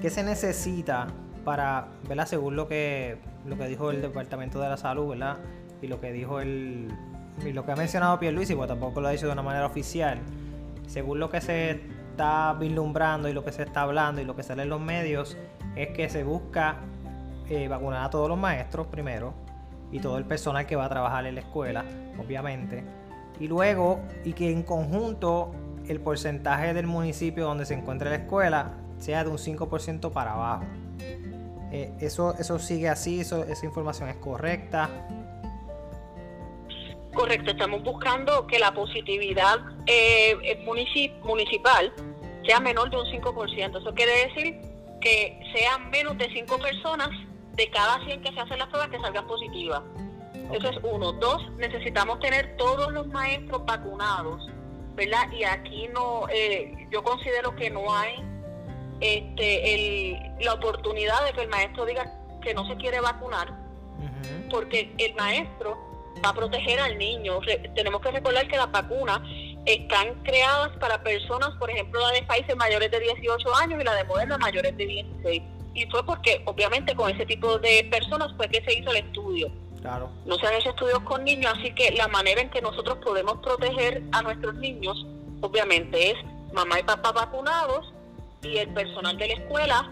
[0.00, 1.08] ¿Qué se necesita
[1.44, 2.26] para, ¿verdad?
[2.26, 5.38] Según lo que, lo que dijo el Departamento de la Salud, ¿verdad?
[5.82, 6.88] Y lo que dijo el,
[7.44, 10.18] y lo que ha mencionado Pierluisi, pues tampoco lo ha dicho de una manera oficial.
[10.86, 14.42] Según lo que se está vislumbrando y lo que se está hablando y lo que
[14.42, 15.36] sale en los medios,
[15.76, 16.76] es que se busca
[17.48, 19.34] eh, vacunar a todos los maestros primero
[19.92, 21.84] y todo el personal que va a trabajar en la escuela,
[22.18, 22.84] obviamente.
[23.38, 25.52] Y luego, y que en conjunto
[25.88, 30.64] el porcentaje del municipio donde se encuentra la escuela sea de un 5% para abajo.
[31.70, 33.20] Eh, eso, ¿Eso sigue así?
[33.20, 34.88] Eso, ¿Esa información es correcta?
[37.12, 41.92] Correcto, estamos buscando que la positividad eh, municipal
[42.46, 43.80] sea menor de un 5%.
[43.80, 44.73] Eso quiere decir
[45.04, 47.10] que sean menos de 5 personas
[47.52, 49.82] de cada 100 que se hacen las pruebas que salgan positivas.
[50.50, 51.12] Eso es uno.
[51.12, 54.42] Dos, necesitamos tener todos los maestros vacunados,
[54.94, 55.30] ¿verdad?
[55.30, 58.14] Y aquí no, eh, yo considero que no hay
[59.00, 62.10] este, el, la oportunidad de que el maestro diga
[62.42, 63.52] que no se quiere vacunar,
[64.50, 65.78] porque el maestro
[66.24, 67.40] va a proteger al niño.
[67.74, 69.20] tenemos que recordar que las vacunas
[69.66, 73.94] están creadas para personas, por ejemplo, la de Pfizer mayores de 18 años y la
[73.94, 75.42] de Moderna mayores de 16.
[75.74, 79.50] Y fue porque, obviamente, con ese tipo de personas fue que se hizo el estudio.
[79.80, 80.10] Claro.
[80.24, 83.38] No se han hecho estudios con niños, así que la manera en que nosotros podemos
[83.38, 85.06] proteger a nuestros niños,
[85.40, 86.16] obviamente, es
[86.52, 87.92] mamá y papá vacunados
[88.42, 89.90] y el personal de la escuela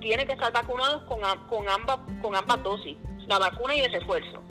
[0.00, 4.42] tiene que estar vacunados con, con, ambas, con ambas dosis, la vacuna y el refuerzo.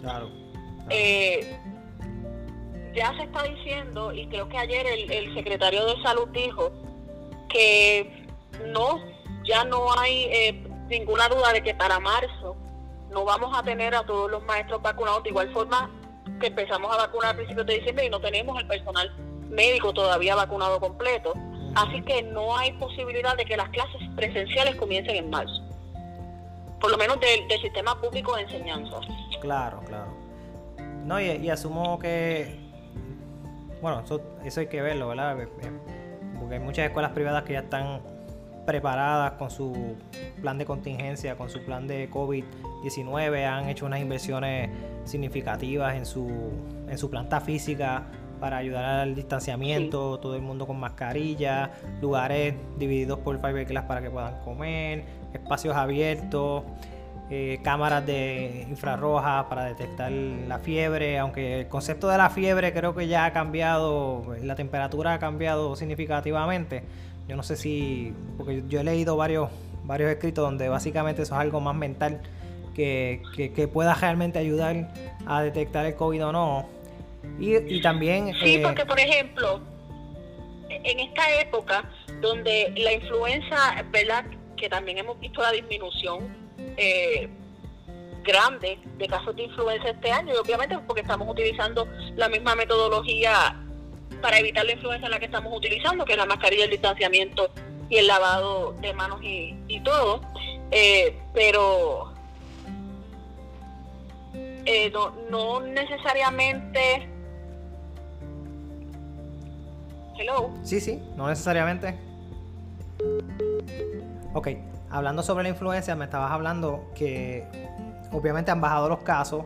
[0.00, 0.30] Claro.
[0.90, 1.58] Eh,
[2.96, 6.72] ya se está diciendo, y creo que ayer el, secretario de salud dijo
[7.48, 8.26] que
[8.72, 9.00] no,
[9.44, 12.56] ya no hay eh, ninguna duda de que para marzo
[13.10, 15.90] no vamos a tener a todos los maestros vacunados de igual forma
[16.40, 19.14] que empezamos a vacunar a principios de diciembre y no tenemos el personal
[19.50, 21.34] médico todavía vacunado completo.
[21.74, 25.62] Así que no hay posibilidad de que las clases presenciales comiencen en marzo.
[26.80, 29.00] Por lo menos del, sistema público de enseñanza.
[29.40, 30.14] Claro, claro.
[31.04, 32.65] No, y, asumo que,
[33.80, 35.40] bueno, eso, eso hay que verlo, ¿verdad?
[35.40, 35.70] Eh, eh,
[36.38, 38.00] porque hay muchas escuelas privadas que ya están
[38.66, 39.96] preparadas con su
[40.40, 44.70] plan de contingencia, con su plan de COVID-19, han hecho unas inversiones
[45.04, 46.28] significativas en su,
[46.88, 48.04] en su planta física
[48.40, 51.70] para ayudar al distanciamiento, todo el mundo con mascarilla,
[52.02, 56.64] lugares divididos por fiberglass para que puedan comer, espacios abiertos,
[57.30, 62.94] eh, cámaras de infrarroja para detectar la fiebre, aunque el concepto de la fiebre creo
[62.94, 66.82] que ya ha cambiado, la temperatura ha cambiado significativamente.
[67.28, 69.50] Yo no sé si, porque yo he leído varios,
[69.84, 72.20] varios escritos donde básicamente eso es algo más mental
[72.74, 74.92] que, que pueda realmente ayudar
[75.26, 76.76] a detectar el COVID o no
[77.38, 78.32] y, también...
[78.34, 79.60] Sí, eh, porque por ejemplo,
[80.68, 81.84] en esta época
[82.20, 84.24] donde la influenza, ¿verdad?
[84.56, 86.45] Que también hemos visto la disminución
[86.76, 87.28] eh,
[88.22, 93.56] grande de casos de influenza este año, y obviamente porque estamos utilizando la misma metodología
[94.20, 97.50] para evitar la influenza en la que estamos utilizando, que es la mascarilla, el distanciamiento
[97.88, 100.20] y el lavado de manos y, todo.
[100.70, 102.12] Eh, pero
[104.92, 107.08] no, no necesariamente
[110.18, 110.50] Hello.
[110.62, 111.94] Sí, sí, no necesariamente.
[114.32, 114.48] Ok,
[114.96, 117.46] hablando sobre la influencia, me estabas hablando que
[118.12, 119.44] obviamente han bajado los casos,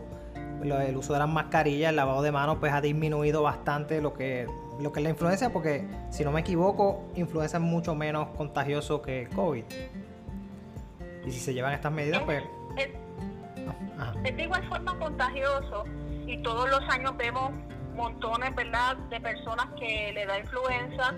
[0.62, 4.46] el uso de las mascarillas, el lavado de manos, pues ha disminuido bastante lo que,
[4.78, 9.00] lo que es la influencia, porque si no me equivoco, influenza es mucho menos contagioso
[9.02, 9.64] que COVID.
[11.26, 12.42] Y si se llevan estas medidas, pues...
[14.24, 15.84] es de igual forma contagioso
[16.26, 17.50] y todos los años vemos
[17.94, 21.14] montones, ¿verdad?, de personas que le da influenza.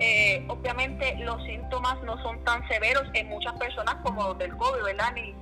[0.00, 4.84] Eh, obviamente los síntomas no son tan severos en muchas personas como los del COVID,
[4.84, 5.12] ¿verdad?
[5.14, 5.34] Ni,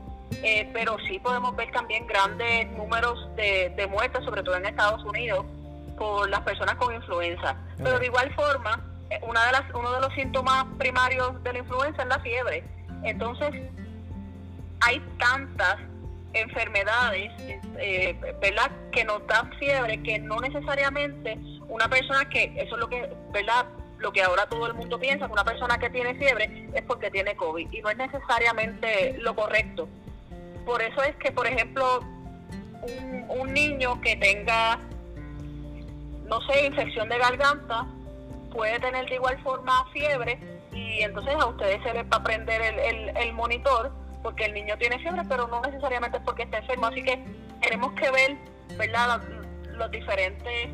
[0.42, 5.04] eh, pero sí podemos ver también grandes números de, de muertes, sobre todo en Estados
[5.04, 5.44] Unidos,
[5.96, 7.56] por las personas con influenza.
[7.78, 11.58] Pero de igual forma, eh, una de las, uno de los síntomas primarios de la
[11.58, 12.64] influenza es la fiebre.
[13.04, 13.54] Entonces,
[14.80, 15.76] hay tantas
[16.32, 17.32] enfermedades,
[17.78, 18.70] eh, ¿verdad?
[18.92, 21.38] Que nos dan fiebre, que no necesariamente
[21.68, 23.66] una persona que, eso es lo que, ¿verdad?
[23.98, 27.10] Lo que ahora todo el mundo piensa, que una persona que tiene fiebre es porque
[27.10, 29.88] tiene COVID y no es necesariamente lo correcto.
[30.64, 32.00] Por eso es que, por ejemplo,
[33.28, 34.78] un, niño que tenga,
[36.28, 37.86] no sé, infección de garganta,
[38.52, 40.38] puede tener de igual forma fiebre
[40.72, 43.92] y entonces a ustedes se les va a prender el, el, el monitor
[44.26, 46.86] porque el niño tiene fiebre, pero no necesariamente es porque está enfermo.
[46.86, 47.24] Así que
[47.62, 48.36] tenemos que ver,
[48.76, 49.22] ¿verdad?,
[49.76, 50.68] los, diferentes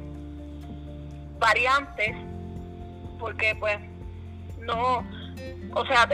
[1.38, 2.16] variantes,
[3.22, 3.78] porque pues
[4.58, 5.06] no,
[5.74, 6.08] o sea,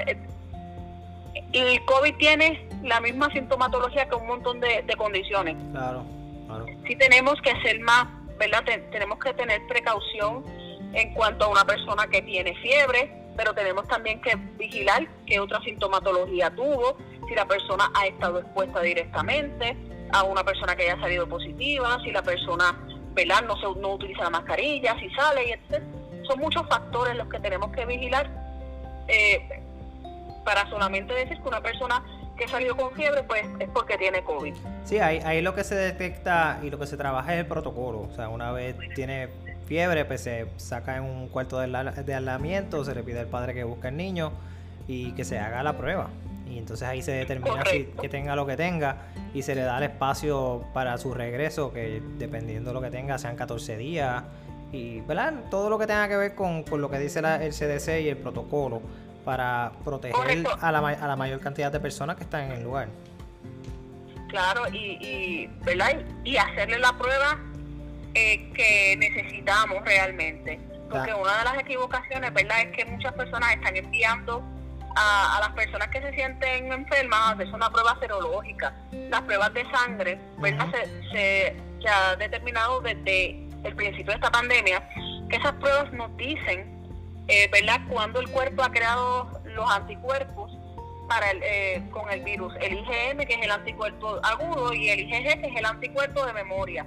[1.53, 5.57] el COVID tiene la misma sintomatología que un montón de, condiciones.
[5.73, 6.05] Claro,
[6.47, 6.67] claro.
[6.87, 8.07] Sí tenemos que ser más,
[8.39, 8.63] ¿verdad?
[8.93, 10.45] tenemos que tener precaución
[10.93, 15.61] en cuanto a una persona que tiene fiebre, pero tenemos también que vigilar qué otra
[15.63, 19.77] sintomatología tuvo, si la persona ha estado expuesta directamente
[20.13, 22.77] a una persona que haya salido positiva, si la persona
[23.19, 23.43] ¿verdad?
[23.47, 25.83] No, se, no utiliza la mascarilla, si sale, y etc.
[26.29, 28.31] Son muchos factores los que tenemos que vigilar
[29.09, 29.63] eh,
[30.45, 32.05] para solamente decir que una persona
[32.37, 34.55] que ha salido con fiebre, pues es porque tiene COVID.
[34.85, 38.03] Sí, ahí, ahí lo que se detecta y lo que se trabaja es el protocolo.
[38.03, 39.29] O sea, una vez tiene
[39.67, 43.55] fiebre, pues se saca en un cuarto de, de aislamiento, se le pide al padre
[43.55, 44.33] que busque al niño
[44.87, 46.11] y que se haga la prueba
[46.51, 48.97] y entonces ahí se determina si, que tenga lo que tenga
[49.35, 53.19] y se le da el espacio para su regreso, que dependiendo de lo que tenga,
[53.19, 54.25] sean 14 días
[54.73, 55.35] y ¿verdad?
[55.51, 58.83] todo lo que tenga que ver con, lo que dice el CDC y el protocolo
[59.25, 62.89] para proteger a la, a la mayor cantidad de personas que están en el lugar.
[64.29, 66.03] Claro, y, y, ¿verdad?
[66.25, 67.39] y hacerle la prueba
[68.15, 70.61] eh, que necesitamos realmente.
[70.91, 72.63] Porque una de las equivocaciones, ¿verdad?
[72.63, 74.43] Es que muchas personas están enviando
[74.97, 78.75] a, las personas que se sienten enfermas a hacerse una prueba serológica.
[78.93, 80.69] Las pruebas de sangre, ¿verdad?
[81.13, 84.89] se, se, ha determinado desde el principio de esta pandemia
[85.29, 86.79] que esas pruebas nos dicen,
[87.29, 90.57] eh, ¿verdad?, cuando el cuerpo ha creado los anticuerpos
[91.09, 92.55] para el, eh, con el virus.
[92.61, 96.33] El IgM, que es el anticuerpo agudo, y el IgG, que es el anticuerpo de
[96.33, 96.87] memoria.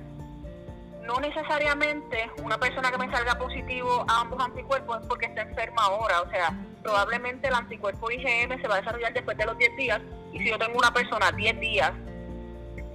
[1.05, 5.83] No necesariamente una persona que me salga positivo a ambos anticuerpos es porque está enferma
[5.83, 6.21] ahora.
[6.21, 6.53] O sea,
[6.83, 10.01] probablemente el anticuerpo IgM se va a desarrollar después de los 10 días.
[10.31, 11.91] Y si yo tengo una persona 10 días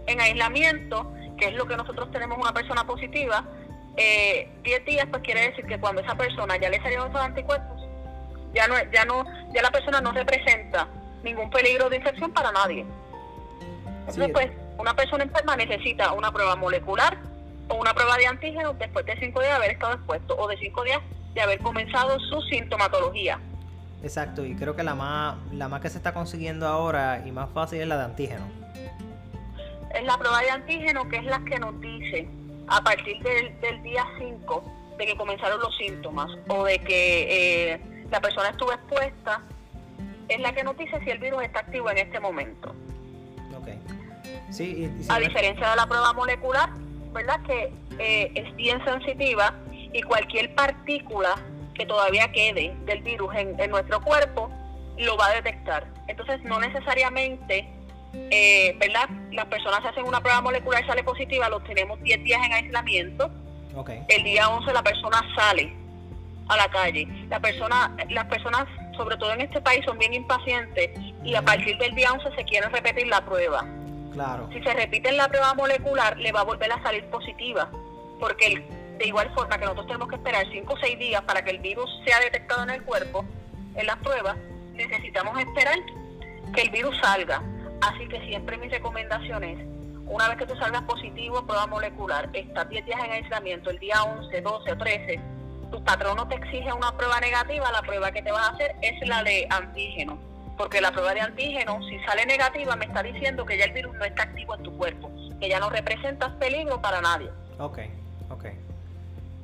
[0.06, 3.44] en aislamiento, que es lo que nosotros tenemos una persona positiva,
[3.96, 7.82] eh, 10 días pues quiere decir que cuando esa persona ya le salieron esos anticuerpos,
[8.54, 10.88] ya no, ya no, ya la persona no representa
[11.22, 12.84] ningún peligro de infección para nadie.
[14.00, 17.18] Entonces, pues, una persona enferma necesita una prueba molecular
[17.68, 20.56] o una prueba de antígeno después de 5 días de haber estado expuesto o de
[20.58, 21.00] 5 días
[21.34, 23.40] de haber comenzado su sintomatología.
[24.02, 27.50] Exacto, y creo que la más, la más que se está consiguiendo ahora y más
[27.50, 28.46] fácil es la de antígeno.
[29.94, 32.28] Es la prueba de antígeno que es la que nos dice
[32.68, 34.64] a partir del, del día 5
[34.98, 39.42] de que comenzaron los síntomas o de que eh, la persona estuvo expuesta,
[40.28, 42.74] es la que nos dice si el virus está activo en este momento.
[43.60, 43.80] Okay.
[44.50, 46.70] Sí, a diferencia de la prueba molecular,
[47.12, 47.40] ¿verdad?
[47.42, 51.36] Que eh, es bien sensitiva y cualquier partícula
[51.74, 54.50] que todavía quede del virus en, nuestro cuerpo
[54.98, 55.86] lo va a detectar.
[56.08, 57.68] Entonces, no necesariamente,
[58.30, 59.08] eh, ¿verdad?
[59.32, 63.30] Las personas hacen una prueba molecular y sale positiva, los tenemos 10 días en aislamiento.
[63.74, 64.02] Okay.
[64.08, 65.72] El día 11 la persona sale
[66.48, 67.06] a la calle.
[67.28, 68.64] La persona, las personas,
[68.96, 70.90] sobre todo en este país, son bien impacientes
[71.24, 73.64] y a partir del día 11 se quiere repetir la prueba.
[74.12, 74.48] Claro.
[74.52, 77.70] Si se repite la prueba molecular, le va a volver a salir positiva,
[78.18, 78.66] porque
[78.98, 81.58] de igual forma que nosotros tenemos que esperar 5 o 6 días para que el
[81.58, 83.26] virus sea detectado en el cuerpo,
[83.74, 84.36] en las pruebas,
[84.72, 85.78] necesitamos esperar
[86.54, 87.42] que el virus salga.
[87.86, 89.58] Así que siempre mi recomendación es,
[90.08, 93.78] una vez que tú salgas positivo en prueba molecular, estás 10 días en aislamiento, el
[93.78, 95.20] día 11, 12 o 13,
[95.70, 99.08] tu patrono te exige una prueba negativa, la prueba que te vas a hacer es
[99.08, 100.18] la de antígeno.
[100.58, 103.94] Porque la prueba de antígeno, si sale negativa, me está diciendo que ya el virus
[103.94, 105.08] no está activo en tu cuerpo,
[105.38, 107.30] que ya no representas peligro para nadie.
[107.60, 107.78] Ok,
[108.30, 108.46] ok.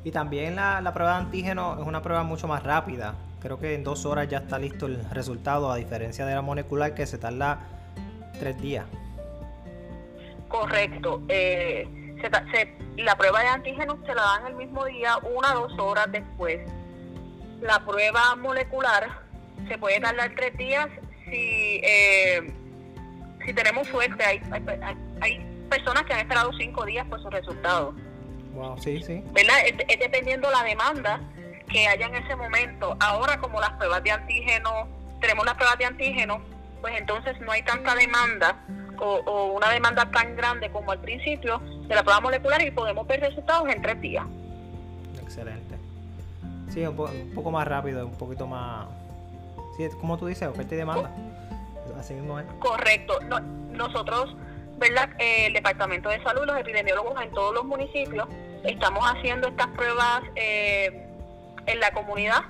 [0.02, 3.14] Y también la, la prueba de antígeno es una prueba mucho más rápida.
[3.40, 6.94] Creo que en dos horas ya está listo el resultado, a diferencia de la molecular
[6.94, 7.68] que se tarda
[8.38, 8.86] tres días.
[10.48, 11.22] Correcto.
[11.28, 11.88] Eh,
[12.96, 16.60] la prueba de antígeno se la dan el mismo día, una o dos horas después.
[17.60, 19.08] La prueba molecular
[19.68, 20.88] se puede tardar tres días
[21.24, 22.52] si, eh,
[23.44, 24.24] si tenemos suerte.
[24.24, 24.40] Hay,
[25.20, 27.94] hay, personas que han esperado cinco días por su resultado.
[28.52, 29.24] Wow, sí, sí.
[29.32, 29.56] ¿Verdad?
[29.64, 31.18] Es, dependiendo la demanda
[31.70, 32.94] que haya en ese momento.
[33.00, 34.86] Ahora, como las pruebas de antígeno,
[35.22, 36.42] tenemos las pruebas de antígeno,
[36.82, 38.56] pues entonces no hay tanta demanda
[38.98, 41.58] o, una demanda tan grande como al principio
[41.88, 44.26] de la prueba molecular y podemos ver resultados en tres días.
[45.20, 45.76] Excelente.
[46.70, 46.96] Sí, un,
[47.34, 48.86] poco más rápido, un poquito más...
[49.76, 51.10] Sí, como tú dices, oferta y demanda.
[51.98, 52.46] Así mismo es.
[52.58, 53.18] Correcto.
[53.72, 54.34] nosotros,
[54.78, 55.10] ¿verdad?
[55.18, 58.28] Eh, el Departamento de Salud, los epidemiólogos en todos los municipios,
[58.64, 61.06] estamos haciendo estas pruebas eh,
[61.66, 62.42] en la comunidad.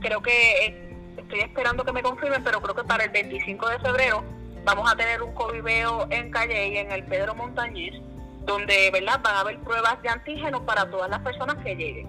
[0.00, 0.83] Creo que eh,
[1.16, 4.22] estoy esperando que me confirmen, pero creo que para el 25 de febrero
[4.64, 8.00] vamos a tener un coviveo en Calle y en el Pedro Montañés,
[8.44, 9.20] donde ¿verdad?
[9.22, 12.08] van a haber pruebas de antígeno para todas las personas que lleguen.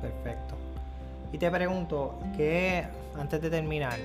[0.00, 0.56] Perfecto.
[1.32, 2.84] Y te pregunto, ¿qué,
[3.18, 3.98] antes de terminar,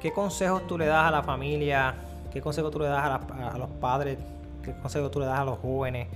[0.00, 1.94] qué consejos tú le das a la familia?
[2.32, 4.18] ¿Qué consejos tú le das a, los padres?
[4.62, 6.08] ¿Qué consejos tú le das a los jóvenes?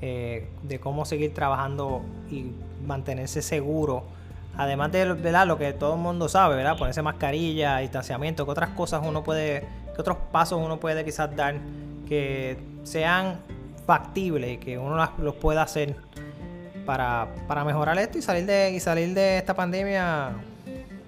[0.00, 2.52] Eh, de cómo seguir trabajando y
[2.86, 4.04] mantenerse seguro
[4.58, 5.06] además de
[5.46, 6.76] lo que todo el mundo sabe, ¿verdad?
[6.76, 11.54] Ponerse mascarilla, distanciamiento, que otras cosas uno puede, que otros pasos uno puede quizás dar
[12.08, 13.38] que sean
[13.86, 15.94] factibles y que uno los pueda hacer
[16.84, 17.28] para,
[17.64, 20.32] mejorar esto y salir de y salir de esta pandemia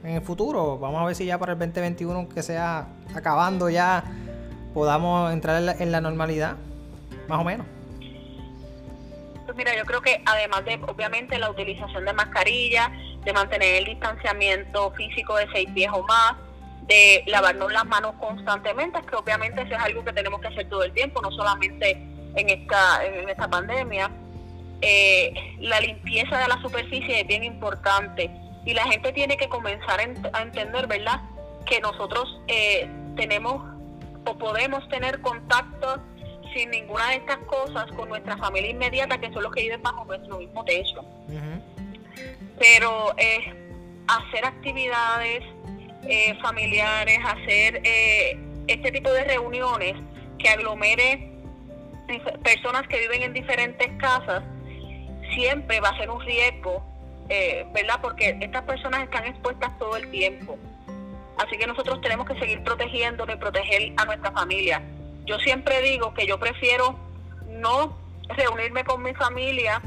[0.04, 0.78] en el futuro.
[0.78, 4.04] Vamos a ver si ya para el 2021 que sea acabando ya
[4.72, 6.54] podamos entrar en la normalidad,
[7.26, 7.66] más o menos.
[9.44, 12.92] Pues mira, yo creo que además de obviamente la utilización de mascarilla,
[13.24, 16.34] de mantener el distanciamiento físico de seis pies o más,
[16.86, 20.82] de lavarnos las manos constantemente, que obviamente eso es algo que tenemos que hacer todo
[20.82, 21.92] el tiempo, no solamente
[22.34, 24.10] en esta, en esta pandemia.
[24.80, 28.30] Eh, la limpieza de la superficie es bien importante
[28.64, 31.20] y la gente tiene que comenzar a entender, ¿verdad?,
[31.66, 33.62] que nosotros eh, tenemos
[34.24, 35.98] o podemos tener contacto
[36.54, 40.04] sin ninguna de estas cosas con nuestra familia inmediata, que son los que viven bajo
[40.06, 41.04] nuestro mismo techo
[42.60, 43.54] pero eh,
[44.06, 45.42] hacer actividades
[46.06, 48.38] eh, familiares, hacer eh,
[48.68, 49.96] este tipo de reuniones
[50.38, 51.32] que aglomere
[52.44, 54.42] personas que viven en diferentes casas,
[55.34, 56.84] siempre va a ser un riesgo,
[57.72, 58.00] ¿verdad?
[58.02, 60.58] Porque estas personas están expuestas todo el tiempo.
[61.38, 64.82] Así que nosotros tenemos que seguir protegiéndonos y proteger a nuestra familia.
[65.24, 66.98] Yo siempre digo que yo prefiero
[67.48, 67.96] no
[68.36, 69.80] reunirme con mi familia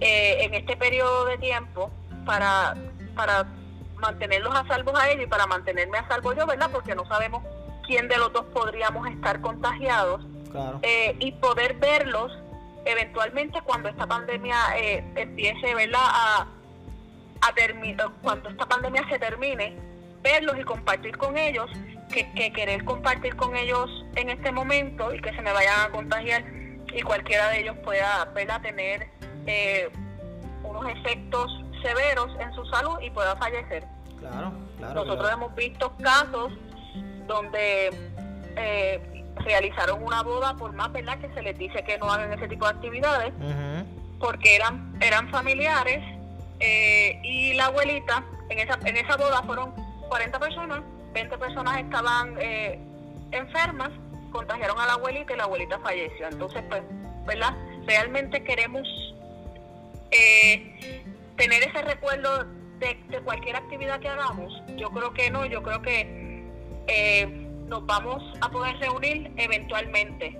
[0.00, 1.90] en este periodo de tiempo
[2.24, 2.74] para,
[3.14, 3.46] para
[3.96, 6.70] mantenerlos a salvo a ellos y para mantenerme a salvo yo, ¿verdad?
[6.72, 7.42] Porque no sabemos
[7.86, 10.26] quién de los dos podríamos estar contagiados.
[10.82, 12.30] Eh, y poder verlos
[12.84, 16.04] eventualmente cuando esta pandemia eh, empiece, ¿verdad?
[16.04, 16.46] A,
[17.40, 19.76] a terminar, cuando esta pandemia se termine,
[20.22, 21.70] verlos y compartir con ellos,
[22.12, 25.88] que, que querer compartir con ellos en este momento y que se me vayan a
[25.90, 26.44] contagiar
[26.94, 28.60] y cualquiera de ellos pueda, ¿verdad?
[28.60, 29.08] Tener
[29.46, 29.90] eh,
[30.62, 33.84] unos efectos severos en su salud y pueda fallecer.
[34.18, 35.04] Claro, claro.
[35.04, 36.52] Nosotros hemos visto casos
[37.26, 37.90] donde
[38.56, 42.48] eh, realizaron una boda por más verdad que se les dice que no hagan ese
[42.48, 43.32] tipo de actividades
[44.18, 46.00] porque eran eran familiares
[46.60, 49.72] eh, y la abuelita en esa en esa boda fueron
[50.08, 52.78] 40 personas 20 personas estaban eh,
[53.32, 53.90] enfermas
[54.30, 56.82] contagiaron a la abuelita y la abuelita falleció entonces pues
[57.26, 57.54] verdad
[57.86, 58.86] realmente queremos
[60.10, 61.04] eh,
[61.42, 62.44] tener ese recuerdo
[62.78, 66.46] de, cualquier actividad que hagamos, yo creo que no, yo creo que
[66.86, 67.26] eh,
[67.66, 70.38] nos vamos a poder reunir eventualmente.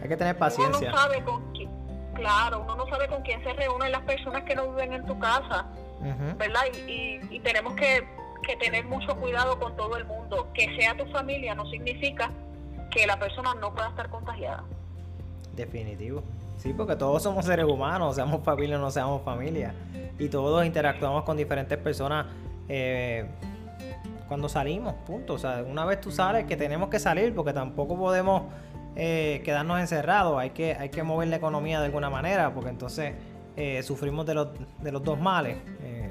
[0.00, 0.78] Hay que tener paciencia.
[0.78, 1.70] Uno no sabe con quién,
[2.14, 5.18] claro, uno no sabe con quién se reúnen las personas que no viven en tu
[5.18, 5.66] casa,
[6.36, 6.62] ¿verdad?
[6.86, 8.06] Y, tenemos que,
[8.44, 10.48] que tener mucho cuidado con todo el mundo.
[10.54, 12.30] Que sea tu familia no significa
[12.92, 14.62] que la persona no pueda estar contagiada.
[15.54, 16.22] Definitivo.
[16.58, 19.74] Sí, porque todos somos seres humanos, seamos familia o no seamos familia.
[20.18, 22.26] Y todos interactuamos con diferentes personas
[22.68, 23.26] eh,
[24.26, 25.34] cuando salimos, punto.
[25.34, 28.42] O sea, una vez tú sales, que tenemos que salir, porque tampoco podemos
[28.96, 30.36] eh, quedarnos encerrados.
[30.38, 33.14] Hay que, hay que mover la economía de alguna manera, porque entonces
[33.56, 34.48] eh, sufrimos de los,
[34.82, 35.58] de los dos males.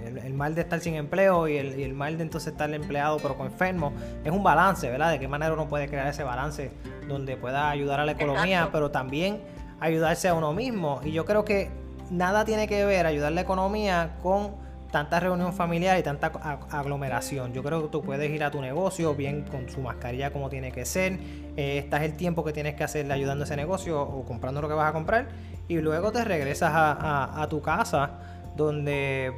[0.08, 3.18] El, mal de estar sin empleo y el, y el, mal de entonces estar empleado
[3.18, 3.92] pero con enfermo.
[4.24, 5.12] Es un balance, ¿verdad?
[5.12, 6.72] De qué manera uno puede crear ese balance
[7.10, 9.42] donde pueda ayudar a la economía, pero también
[9.80, 11.02] ayudarse a uno mismo.
[11.04, 11.70] Y yo creo que
[12.10, 14.56] nada tiene que ver ayudar la economía con
[14.92, 16.28] tanta reunión familiar y tanta
[16.72, 17.54] aglomeración.
[17.54, 20.72] Yo creo que tú puedes ir a tu negocio bien con su mascarilla como tiene
[20.72, 21.20] que ser.
[21.58, 24.68] Eh, estás el tiempo que tienes que hacerle ayudando a ese negocio o comprando lo
[24.68, 25.28] que vas a comprar.
[25.68, 28.12] Y luego te regresas a, tu casa
[28.56, 29.34] donde,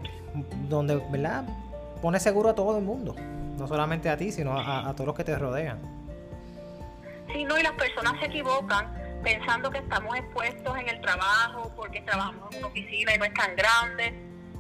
[0.70, 1.44] donde, ¿verdad?
[2.02, 3.16] Pones seguro a todo el mundo.
[3.58, 5.80] No solamente a ti, sino a, a todos los que te rodean.
[7.34, 12.02] Sí, no, y las personas se equivocan pensando que estamos expuestos en el trabajo porque
[12.02, 14.14] trabajamos en una oficina y no es tan grande,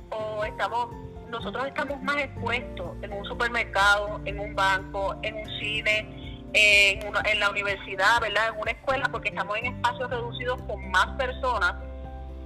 [0.10, 0.90] o estamos,
[1.30, 7.40] nosotros estamos más expuestos en un supermercado, en un banco, en un cine, en, en
[7.40, 8.50] la universidad, ¿verdad?
[8.54, 11.76] En una escuela, porque estamos en espacios reducidos con más personas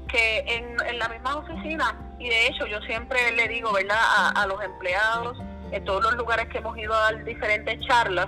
[0.07, 1.97] que en, en la misma oficina.
[2.19, 5.37] Y de hecho, yo siempre le digo, ¿verdad?, a, a los empleados
[5.71, 8.27] en todos los lugares que hemos ido a dar diferentes charlas,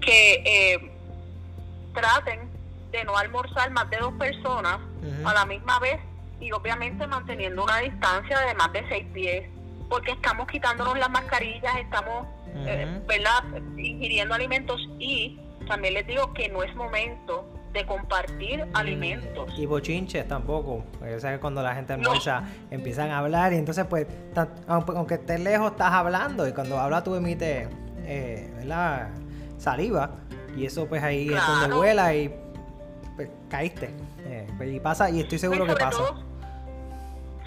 [0.00, 0.92] que eh,
[1.94, 2.49] traten
[2.90, 4.78] de no almorzar más de dos personas
[5.24, 6.00] a la misma vez
[6.40, 9.48] y obviamente manteniendo una distancia de más de seis pies,
[9.88, 13.44] porque estamos quitándonos las mascarillas, estamos, eh, ¿verdad?,
[13.76, 15.38] ingiriendo alimentos y
[15.68, 19.52] también les digo que no es momento de compartir alimentos.
[19.56, 20.84] Y bochinches tampoco.
[20.98, 24.06] Porque sabes que cuando la gente almuerza empiezan a hablar y entonces pues,
[24.66, 27.68] aunque estés lejos estás hablando y cuando habla tú emites
[28.04, 29.10] eh, ¿verdad?
[29.58, 30.10] saliva
[30.56, 32.34] y eso pues ahí es donde vuela y
[33.20, 33.90] pues, caíste.
[34.24, 35.98] Eh, pues, y pasa, y estoy seguro que pasa.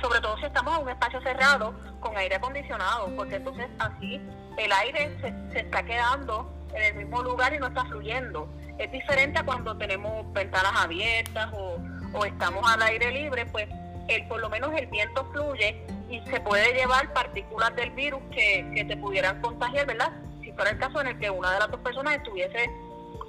[0.02, 4.22] sobre todo si estamos en un espacio cerrado con aire acondicionado, porque entonces así
[4.58, 5.18] el aire
[5.52, 8.48] se, está quedando en el mismo lugar y no está fluyendo.
[8.78, 11.80] Es diferente a cuando tenemos ventanas abiertas o,
[12.26, 13.68] estamos al aire libre, pues
[14.08, 18.70] el, por lo menos el viento fluye y se puede llevar partículas del virus que,
[18.76, 20.12] que te pudieran contagiar, ¿verdad?
[20.44, 22.70] Si fuera el caso en el que una de las dos personas estuviese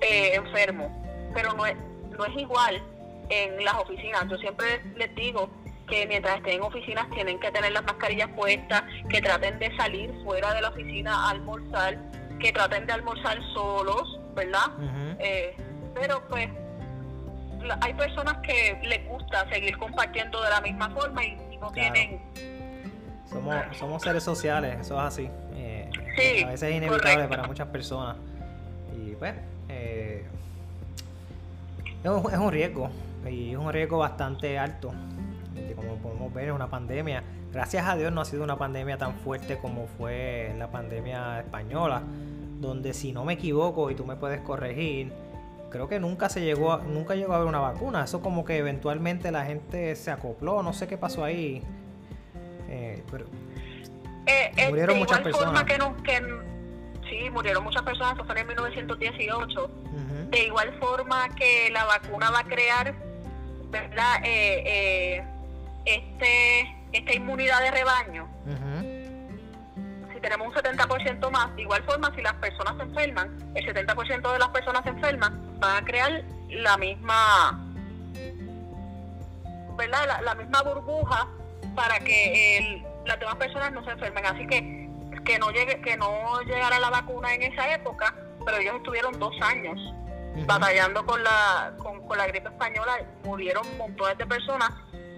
[0.02, 0.90] eh, enfermo.
[1.32, 1.76] Pero no es,
[2.16, 2.82] no es igual
[3.28, 4.26] en las oficinas.
[4.28, 5.48] Yo siempre les digo
[5.88, 10.12] que mientras estén en oficinas tienen que tener las mascarillas puestas, que traten de salir
[10.24, 11.98] fuera de la oficina a almorzar,
[12.40, 14.66] que traten de almorzar solos, ¿verdad?
[15.18, 15.56] Eh,
[15.94, 16.48] pero pues
[17.80, 22.20] hay personas que les gusta seguir compartiendo de la misma forma y, no tienen...
[23.26, 25.30] Somos, somos seres sociales, eso es así.
[25.54, 25.88] Eh,
[26.44, 28.16] a veces es inevitable para muchas personas.
[28.94, 29.34] Y pues...
[32.04, 32.90] Eh, es un, riesgo
[33.28, 34.92] y es un riesgo bastante alto.
[35.74, 37.22] Como podemos ver, es una pandemia.
[37.52, 42.02] Gracias a Dios no ha sido una pandemia tan fuerte como fue la pandemia española,
[42.60, 45.12] donde si no me equivoco y tú me puedes corregir,
[45.70, 48.04] creo que nunca se llegó a, nunca llegó a haber una vacuna.
[48.04, 51.62] Eso como que eventualmente la gente se acopló, no sé qué pasó ahí.
[52.68, 53.24] Eh, pero
[54.26, 55.64] eh, eh, murieron muchas personas.
[55.64, 56.22] Que que,
[57.08, 59.70] sí, murieron muchas personas, eso fue en 1918
[60.34, 62.92] de igual forma que la vacuna va a crear,
[63.70, 64.16] ¿verdad?
[64.24, 65.24] Eh, eh,
[65.84, 68.28] este, esta inmunidad de rebaño.
[70.20, 74.38] tenemos un 70% más, de igual forma, si las personas se enferman, el 70% de
[74.38, 77.62] las personas se enferman, van a crear la misma,
[79.76, 80.20] ¿verdad?
[80.24, 81.28] La, misma burbuja
[81.76, 84.24] para que las demás personas no se enfermen.
[84.24, 84.84] Así que
[85.24, 88.14] que no llegue, que no llegara la vacuna en esa época,
[88.44, 89.78] pero ellos estuvieron dos años
[90.46, 94.70] batallando con la, con, con la gripe española, murieron montones de personas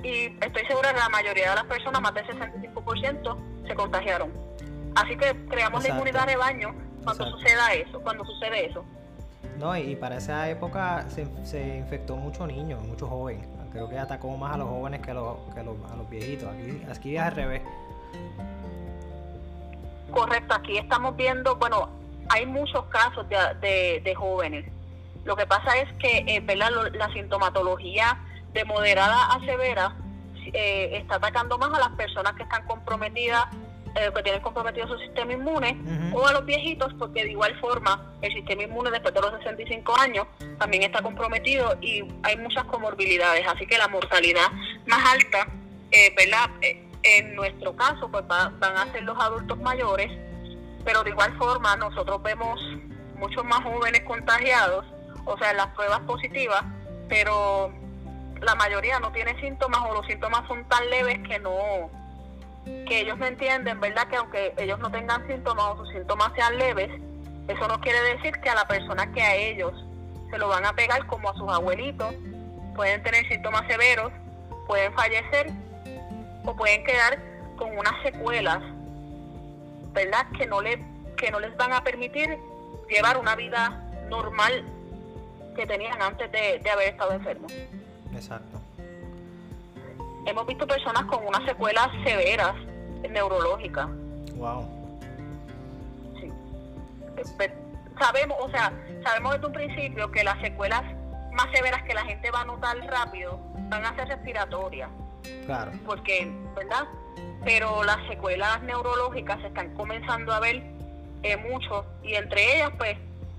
[0.02, 4.32] y estoy segura que la mayoría de las personas, más del 65%, se contagiaron.
[4.94, 8.84] Así que creamos la inmunidad de baño cuando suceda eso, cuando sucede eso.
[9.58, 13.46] No, y para esa época se, se infectó muchos niños, muchos jóvenes.
[13.72, 16.48] Creo que atacó más a los jóvenes que a los, que a los, viejitos.
[16.48, 17.62] Aquí, aquí es al revés.
[20.10, 21.90] Correcto, aquí estamos viendo, bueno,
[22.30, 24.64] hay muchos casos de, de, jóvenes.
[25.26, 28.18] Lo que pasa es que eh, la sintomatología
[28.52, 29.94] de moderada a severa
[30.52, 33.44] eh, está atacando más a las personas que están comprometidas,
[33.96, 35.76] eh, que tienen comprometido su sistema inmune,
[36.12, 39.98] o a los viejitos, porque de igual forma el sistema inmune después de los 65
[39.98, 40.26] años
[40.58, 44.48] también está comprometido y hay muchas comorbilidades, así que la mortalidad
[44.86, 45.48] más alta,
[45.90, 46.50] eh, ¿verdad?
[46.62, 50.10] Eh, en nuestro caso, pues van a ser los adultos mayores,
[50.84, 52.60] pero de igual forma nosotros vemos
[53.16, 54.84] muchos más jóvenes contagiados,
[55.26, 56.62] o sea, las pruebas positivas,
[57.08, 57.70] pero
[58.40, 61.90] la mayoría no tiene síntomas o los síntomas son tan leves que no
[62.86, 64.08] que ellos no entienden, ¿verdad?
[64.08, 66.90] Que aunque ellos no tengan síntomas o sus síntomas sean leves,
[67.46, 69.72] eso no quiere decir que a la persona que a ellos
[70.30, 72.12] se lo van a pegar como a sus abuelitos,
[72.74, 74.12] pueden tener síntomas severos,
[74.66, 75.48] pueden fallecer
[76.44, 77.18] o pueden quedar
[77.56, 78.58] con unas secuelas,
[79.92, 80.26] ¿verdad?
[80.36, 80.84] Que no le
[81.16, 82.36] que no les van a permitir
[82.90, 84.64] llevar una vida normal
[85.56, 87.52] que tenían antes de, de haber estado enfermos.
[88.14, 88.60] Exacto.
[90.26, 92.54] Hemos visto personas con unas secuelas severas
[93.10, 93.88] neurológicas.
[94.34, 94.68] Wow.
[96.20, 96.32] Sí.
[97.98, 100.82] Sabemos, o sea, sabemos desde un principio que las secuelas
[101.32, 103.38] más severas que la gente va a notar rápido
[103.68, 104.90] van a ser respiratorias.
[105.44, 105.72] Claro.
[105.84, 106.84] Porque, ¿verdad?
[107.44, 110.62] Pero las secuelas neurológicas se están comenzando a ver
[111.22, 112.96] eh, mucho y entre ellas, pues,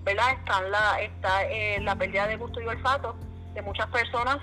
[0.08, 0.32] ¿verdad?
[0.40, 3.14] Están la, está eh, la pérdida de gusto y olfato
[3.54, 4.38] de muchas personas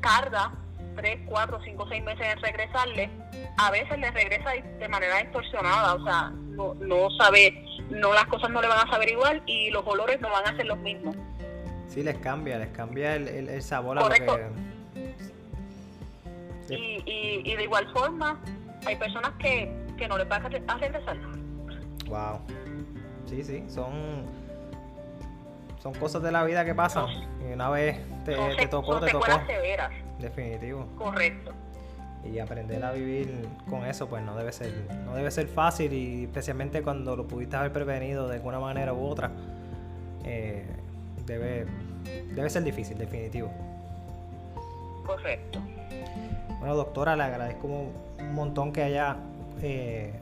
[0.00, 0.52] tarda
[0.96, 3.10] 3, 4, 5, 6 meses en regresarle,
[3.58, 8.50] a veces le regresa de manera distorsionada, o sea, no, no sabe, no las cosas
[8.50, 11.14] no le van a saber igual y los olores no van a ser los mismos.
[11.88, 14.46] Sí, les cambia, les cambia el, el, sabor a lo que...
[16.70, 18.38] Y, y, y, de igual forma,
[18.86, 21.16] hay personas que, que no les va a regresar.
[22.06, 22.40] Wow.
[23.28, 24.24] Sí, sí, son
[25.78, 27.06] son cosas de la vida que pasan.
[27.40, 28.34] Y una vez te,
[28.68, 29.26] tocó, te tocó.
[29.46, 29.92] Severas.
[30.18, 30.86] Definitivo.
[30.96, 31.52] Correcto.
[32.24, 34.72] Y aprender a vivir con eso, pues no debe ser,
[35.04, 39.06] no debe ser fácil, y especialmente cuando lo pudiste haber prevenido de alguna manera u
[39.06, 39.30] otra,
[40.24, 40.66] eh,
[41.24, 41.66] debe,
[42.34, 43.50] debe ser difícil, definitivo.
[45.06, 45.60] Correcto.
[46.58, 49.16] Bueno, doctora, le agradezco un montón que haya
[49.62, 50.12] eh,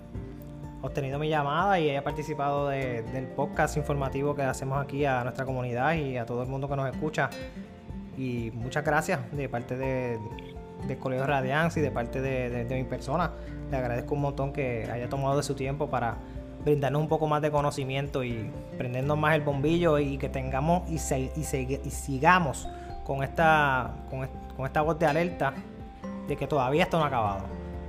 [0.87, 5.95] obtenido mi llamada y haya participado del podcast informativo que hacemos aquí a nuestra comunidad
[5.95, 7.31] y a todo el mundo que nos escucha.
[8.17, 10.19] Y muchas gracias de parte de,
[11.01, 13.33] Colegio Radiance y de parte de, mi persona.
[13.71, 16.17] Le agradezco un montón que haya tomado de su tiempo para
[16.65, 20.99] brindarnos un poco más de conocimiento y prendernos más el bombillo y que tengamos y,
[20.99, 22.69] sigamos
[23.05, 25.53] con esta, con, con esta voz de alerta
[26.27, 27.45] de que todavía esto no ha acabado,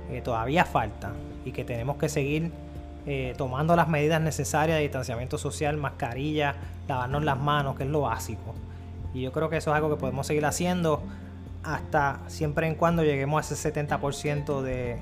[0.08, 1.12] que todavía falta
[1.44, 2.52] y que tenemos que seguir
[3.10, 6.54] eh, tomando las medidas necesarias de distanciamiento social, mascarilla,
[6.86, 8.54] lavarnos las manos, que es lo básico.
[9.14, 11.02] Y yo creo que eso es algo que podemos seguir haciendo
[11.62, 14.98] hasta siempre en cuando lleguemos a ese 70% de,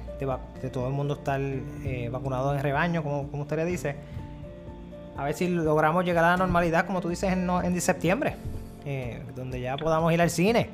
[0.73, 3.97] todo el mundo estar eh, vacunado en rebaño, como, como, usted le dice.
[5.17, 8.37] A ver si logramos llegar a la normalidad, como tú dices, en, en septiembre,
[8.85, 10.71] eh, donde ya podamos ir al cine,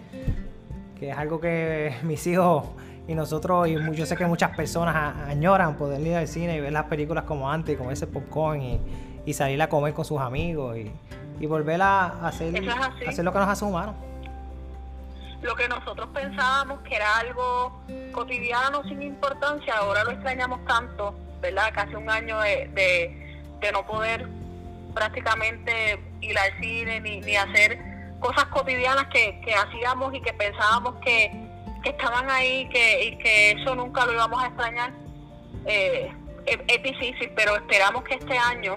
[1.01, 2.67] que es algo que mis hijos
[3.09, 6.73] y nosotros, y yo sé que muchas personas añoran poder ir al cine y ver
[6.73, 8.81] las películas como antes, como ese popcorn y,
[9.27, 10.93] y salir a comer con sus amigos y,
[11.41, 12.55] y volver a hacer,
[13.09, 13.97] hacer lo que nos hace humanos.
[15.43, 17.83] Lo que nosotros pensábamos que era algo
[18.13, 21.73] cotidiano sin importancia, ahora lo extrañamos tanto, ¿verdad?
[21.75, 22.71] Casi un año de,
[23.61, 24.29] de, no poder
[24.95, 27.81] prácticamente ir al cine ni, ni hacer
[28.21, 31.42] cosas cotidianas que, que hacíamos y que pensábamos que
[31.83, 34.93] que estaban ahí que, y que eso nunca lo íbamos a extrañar.
[35.67, 36.11] Eh,
[36.47, 38.77] es, difícil, pero esperamos que este año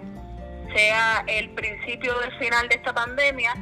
[0.76, 3.56] sea el principio del final de esta pandemia,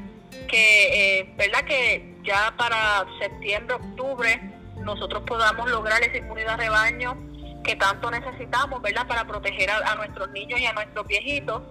[0.47, 4.41] que eh, verdad que ya para septiembre, octubre
[4.77, 7.17] nosotros podamos lograr esa inmunidad rebaño
[7.63, 9.07] que tanto necesitamos, ¿verdad?
[9.07, 11.61] Para proteger a, nuestros niños y a nuestros viejitos.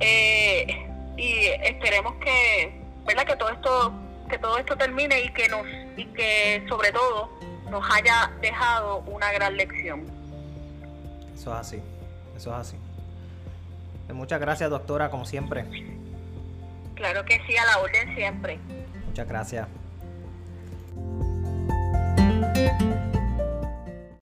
[0.00, 3.24] Eh, y esperemos que, ¿verdad?
[3.26, 3.92] Que todo esto,
[4.34, 5.64] que todo esto termine y que nos,
[5.96, 7.30] y que sobre todo
[7.70, 10.04] nos haya dejado una gran lección.
[11.32, 11.82] Eso es así,
[12.36, 12.76] eso es así.
[14.06, 15.64] Pues muchas gracias, doctora, como siempre.
[16.96, 18.58] Claro que sí, a la orden siempre.
[19.06, 19.68] Muchas gracias.